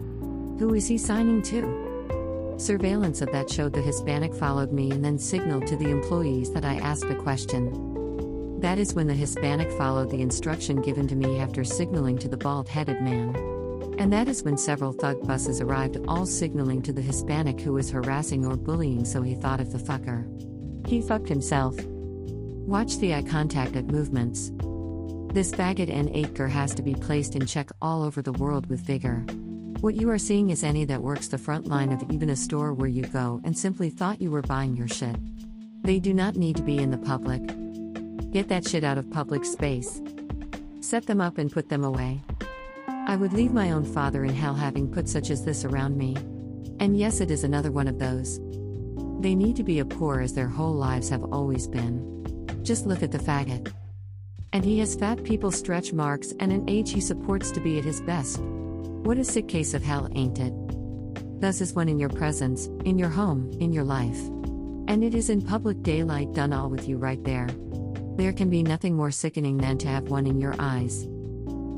Who 0.60 0.76
is 0.76 0.88
he 0.88 0.98
signing 0.98 1.42
to? 1.44 2.56
Surveillance 2.58 3.22
of 3.22 3.32
that 3.32 3.50
showed 3.50 3.74
the 3.74 3.82
Hispanic 3.82 4.36
followed 4.36 4.72
me 4.72 4.92
and 4.92 5.04
then 5.04 5.18
signaled 5.18 5.66
to 5.68 5.78
the 5.78 5.90
employees 5.90 6.52
that 6.52 6.66
I 6.66 6.76
asked 6.76 7.06
a 7.06 7.16
question. 7.16 8.60
That 8.60 8.78
is 8.78 8.94
when 8.94 9.08
the 9.08 9.14
Hispanic 9.14 9.72
followed 9.72 10.12
the 10.12 10.22
instruction 10.22 10.82
given 10.82 11.08
to 11.08 11.16
me 11.16 11.40
after 11.40 11.64
signaling 11.64 12.18
to 12.20 12.28
the 12.28 12.38
bald 12.38 12.70
headed 12.70 13.02
man. 13.02 13.59
And 14.00 14.14
that 14.14 14.30
is 14.30 14.44
when 14.44 14.58
several 14.58 14.94
thug 14.94 15.28
buses 15.28 15.60
arrived, 15.60 15.98
all 16.08 16.26
signaling 16.26 16.82
to 16.84 16.94
the 16.94 17.02
Hispanic 17.02 17.60
who 17.60 17.74
was 17.74 17.92
harassing 17.92 18.46
or 18.46 18.56
bullying, 18.56 19.04
so 19.04 19.22
he 19.22 19.36
thought 19.36 19.60
of 19.60 19.74
the 19.74 19.78
fucker. 19.78 20.26
He 20.88 21.02
fucked 21.02 21.28
himself. 21.28 21.76
Watch 21.86 22.98
the 23.00 23.14
eye 23.14 23.24
contact 23.24 23.76
at 23.76 23.92
movements. 23.92 24.52
This 25.34 25.52
faggot 25.52 25.94
and 25.94 26.10
acre 26.16 26.48
has 26.48 26.74
to 26.76 26.82
be 26.82 26.96
placed 26.96 27.36
in 27.36 27.46
check 27.46 27.72
all 27.82 28.02
over 28.02 28.22
the 28.22 28.32
world 28.32 28.68
with 28.70 28.80
vigor. 28.80 29.26
What 29.82 29.96
you 29.96 30.10
are 30.10 30.18
seeing 30.18 30.50
is 30.50 30.64
any 30.64 30.86
that 30.86 31.04
works 31.04 31.28
the 31.28 31.38
front 31.38 31.68
line 31.68 31.92
of 31.92 32.02
even 32.10 32.30
a 32.30 32.38
store 32.38 32.74
where 32.74 32.88
you 32.88 33.04
go 33.04 33.42
and 33.44 33.58
simply 33.58 33.90
thought 33.90 34.22
you 34.22 34.32
were 34.32 34.42
buying 34.42 34.78
your 34.78 34.88
shit. 34.88 35.18
They 35.84 36.00
do 36.00 36.14
not 36.14 36.38
need 36.38 36.56
to 36.56 36.64
be 36.64 36.78
in 36.78 36.92
the 36.92 36.98
public. 36.98 37.42
Get 38.32 38.48
that 38.48 38.66
shit 38.66 38.86
out 38.86 38.98
of 38.98 39.12
public 39.12 39.44
space. 39.44 40.02
Set 40.80 41.06
them 41.06 41.20
up 41.20 41.38
and 41.38 41.52
put 41.52 41.68
them 41.68 41.84
away. 41.84 42.22
I 43.08 43.16
would 43.16 43.34
leave 43.34 43.54
my 43.54 43.72
own 43.72 43.86
father 43.86 44.24
in 44.24 44.34
hell 44.34 44.54
having 44.54 44.92
put 44.92 45.10
such 45.10 45.30
as 45.30 45.44
this 45.44 45.66
around 45.66 45.98
me. 45.98 46.16
And 46.80 46.98
yes, 46.98 47.22
it 47.22 47.32
is 47.32 47.44
another 47.44 47.72
one 47.72 47.88
of 47.88 48.00
those. 48.00 48.40
They 49.22 49.36
need 49.36 49.56
to 49.58 49.64
be 49.64 49.80
a 49.80 49.86
poor 49.86 50.22
as 50.22 50.34
their 50.34 50.48
whole 50.48 50.74
lives 50.74 51.10
have 51.10 51.24
always 51.26 51.68
been. 51.68 52.26
Just 52.64 52.86
look 52.86 53.04
at 53.04 53.12
the 53.12 53.18
faggot. 53.18 53.74
And 54.54 54.64
he 54.64 54.80
has 54.80 54.96
fat 54.96 55.24
people 55.24 55.52
stretch 55.52 55.94
marks 55.94 56.34
and 56.40 56.52
an 56.52 56.70
age 56.70 56.92
he 56.92 57.02
supports 57.02 57.52
to 57.52 57.60
be 57.60 57.78
at 57.78 57.86
his 57.86 58.02
best. 58.02 58.40
What 58.40 59.18
a 59.18 59.24
sick 59.24 59.48
case 59.48 59.74
of 59.74 59.84
hell, 59.84 60.10
ain't 60.16 60.40
it? 60.40 60.54
Thus 61.42 61.62
is 61.62 61.74
one 61.74 61.90
in 61.90 62.00
your 62.00 62.10
presence, 62.10 62.68
in 62.86 62.98
your 62.98 63.10
home, 63.10 63.52
in 63.60 63.74
your 63.74 63.84
life. 63.84 64.20
And 64.88 65.04
it 65.04 65.14
is 65.14 65.30
in 65.30 65.42
public 65.42 65.84
daylight 65.84 66.34
done 66.34 66.54
all 66.54 66.70
with 66.70 66.88
you 66.88 66.98
right 66.98 67.24
there. 67.24 67.48
There 68.18 68.34
can 68.34 68.50
be 68.50 68.64
nothing 68.64 68.96
more 68.96 69.12
sickening 69.12 69.58
than 69.58 69.78
to 69.80 69.88
have 69.88 70.10
one 70.10 70.28
in 70.28 70.42
your 70.42 70.56
eyes. 70.60 71.08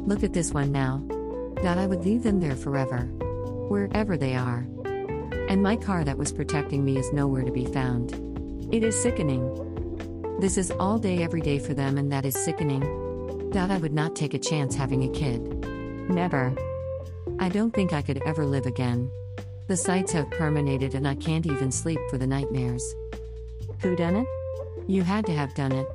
Look 0.05 0.23
at 0.23 0.33
this 0.33 0.51
one 0.51 0.71
now 0.71 1.03
that 1.61 1.77
I 1.77 1.85
would 1.85 2.03
leave 2.03 2.23
them 2.23 2.39
there 2.39 2.55
forever. 2.55 3.01
Wherever 3.69 4.17
they 4.17 4.35
are. 4.35 4.65
And 5.47 5.61
my 5.61 5.75
car 5.75 6.03
that 6.03 6.17
was 6.17 6.31
protecting 6.31 6.83
me 6.83 6.97
is 6.97 7.13
nowhere 7.13 7.43
to 7.43 7.51
be 7.51 7.65
found. 7.65 8.13
It 8.73 8.83
is 8.83 8.99
sickening. 8.99 10.37
This 10.39 10.57
is 10.57 10.71
all 10.71 10.97
day, 10.97 11.21
every 11.21 11.41
day 11.41 11.59
for 11.59 11.73
them, 11.73 11.97
and 11.97 12.11
that 12.11 12.25
is 12.25 12.33
sickening. 12.33 13.49
That 13.51 13.69
I 13.69 13.77
would 13.77 13.93
not 13.93 14.15
take 14.15 14.33
a 14.33 14.39
chance 14.39 14.75
having 14.75 15.03
a 15.03 15.13
kid. 15.13 15.41
Never. 16.09 16.55
I 17.39 17.49
don't 17.49 17.71
think 17.71 17.93
I 17.93 18.01
could 18.01 18.23
ever 18.25 18.45
live 18.45 18.65
again. 18.65 19.11
The 19.67 19.77
sights 19.77 20.11
have 20.13 20.31
permeated, 20.31 20.95
and 20.95 21.07
I 21.07 21.15
can't 21.15 21.45
even 21.45 21.71
sleep 21.71 21.99
for 22.09 22.17
the 22.17 22.27
nightmares. 22.27 22.95
Who 23.81 23.95
done 23.95 24.15
it? 24.15 24.27
You 24.87 25.03
had 25.03 25.25
to 25.27 25.33
have 25.33 25.53
done 25.53 25.71
it. 25.73 25.87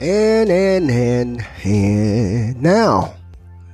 And, 0.00 0.48
and, 0.48 0.90
and, 0.90 1.46
and 1.64 2.62
now, 2.62 3.16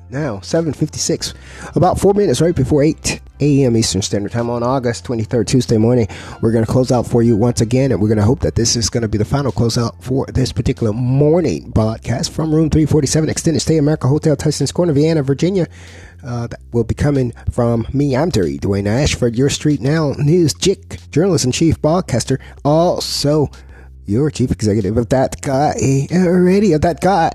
now, 0.08 0.38
7.56, 0.38 1.34
about 1.76 2.00
four 2.00 2.14
minutes 2.14 2.40
right 2.40 2.54
before 2.54 2.82
8 2.82 3.20
a.m. 3.40 3.76
Eastern 3.76 4.00
Standard 4.00 4.32
Time 4.32 4.48
on 4.48 4.62
August 4.62 5.04
23rd, 5.04 5.46
Tuesday 5.46 5.76
morning. 5.76 6.08
We're 6.40 6.52
going 6.52 6.64
to 6.64 6.70
close 6.70 6.90
out 6.90 7.06
for 7.06 7.22
you 7.22 7.36
once 7.36 7.60
again, 7.60 7.92
and 7.92 8.00
we're 8.00 8.08
going 8.08 8.16
to 8.16 8.24
hope 8.24 8.40
that 8.40 8.54
this 8.54 8.74
is 8.74 8.88
going 8.88 9.02
to 9.02 9.08
be 9.08 9.18
the 9.18 9.24
final 9.26 9.52
closeout 9.52 10.02
for 10.02 10.24
this 10.26 10.50
particular 10.50 10.94
morning 10.94 11.70
broadcast 11.70 12.32
from 12.32 12.54
Room 12.54 12.70
347, 12.70 13.28
Extended 13.28 13.60
Stay 13.60 13.76
America 13.76 14.08
Hotel, 14.08 14.34
Tyson's 14.34 14.72
Corner, 14.72 14.94
Vienna, 14.94 15.22
Virginia. 15.22 15.66
Uh, 16.24 16.46
that 16.46 16.60
will 16.72 16.84
be 16.84 16.94
coming 16.94 17.32
from 17.50 17.86
me. 17.92 18.16
I'm 18.16 18.30
Terry 18.30 18.56
Dwayne 18.56 18.86
Ashford, 18.86 19.36
your 19.36 19.50
Street 19.50 19.82
Now 19.82 20.12
News 20.12 20.54
Chick, 20.54 21.00
journalist 21.10 21.44
and 21.44 21.52
chief 21.52 21.82
broadcaster. 21.82 22.40
Also, 22.64 23.50
you're 24.06 24.30
chief 24.30 24.50
executive 24.50 24.96
of 24.96 25.08
that 25.10 25.40
guy, 25.40 25.74
uh, 26.12 26.28
radio, 26.28 26.76
of 26.76 26.82
that 26.82 27.00
guy. 27.00 27.32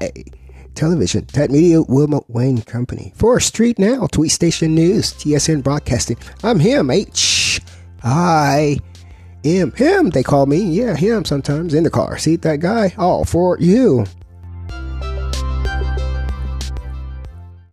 Television, 0.75 1.25
Tat 1.25 1.49
Media, 1.49 1.81
Wilma 1.81 2.21
Wayne 2.27 2.61
Company. 2.61 3.11
For 3.15 3.39
Street 3.39 3.79
Now, 3.79 4.07
Tweet 4.07 4.31
Station 4.31 4.75
News, 4.75 5.13
TSN 5.13 5.63
Broadcasting. 5.63 6.17
I'm 6.43 6.59
him, 6.59 6.89
H. 6.89 7.59
I. 8.03 8.79
M. 9.43 9.71
Him, 9.73 10.09
they 10.09 10.23
call 10.23 10.45
me. 10.45 10.57
Yeah, 10.59 10.95
him 10.95 11.25
sometimes 11.25 11.73
in 11.73 11.83
the 11.83 11.89
car. 11.89 12.17
See 12.17 12.35
that 12.37 12.59
guy? 12.59 12.93
All 12.97 13.25
for 13.25 13.57
you. 13.59 14.05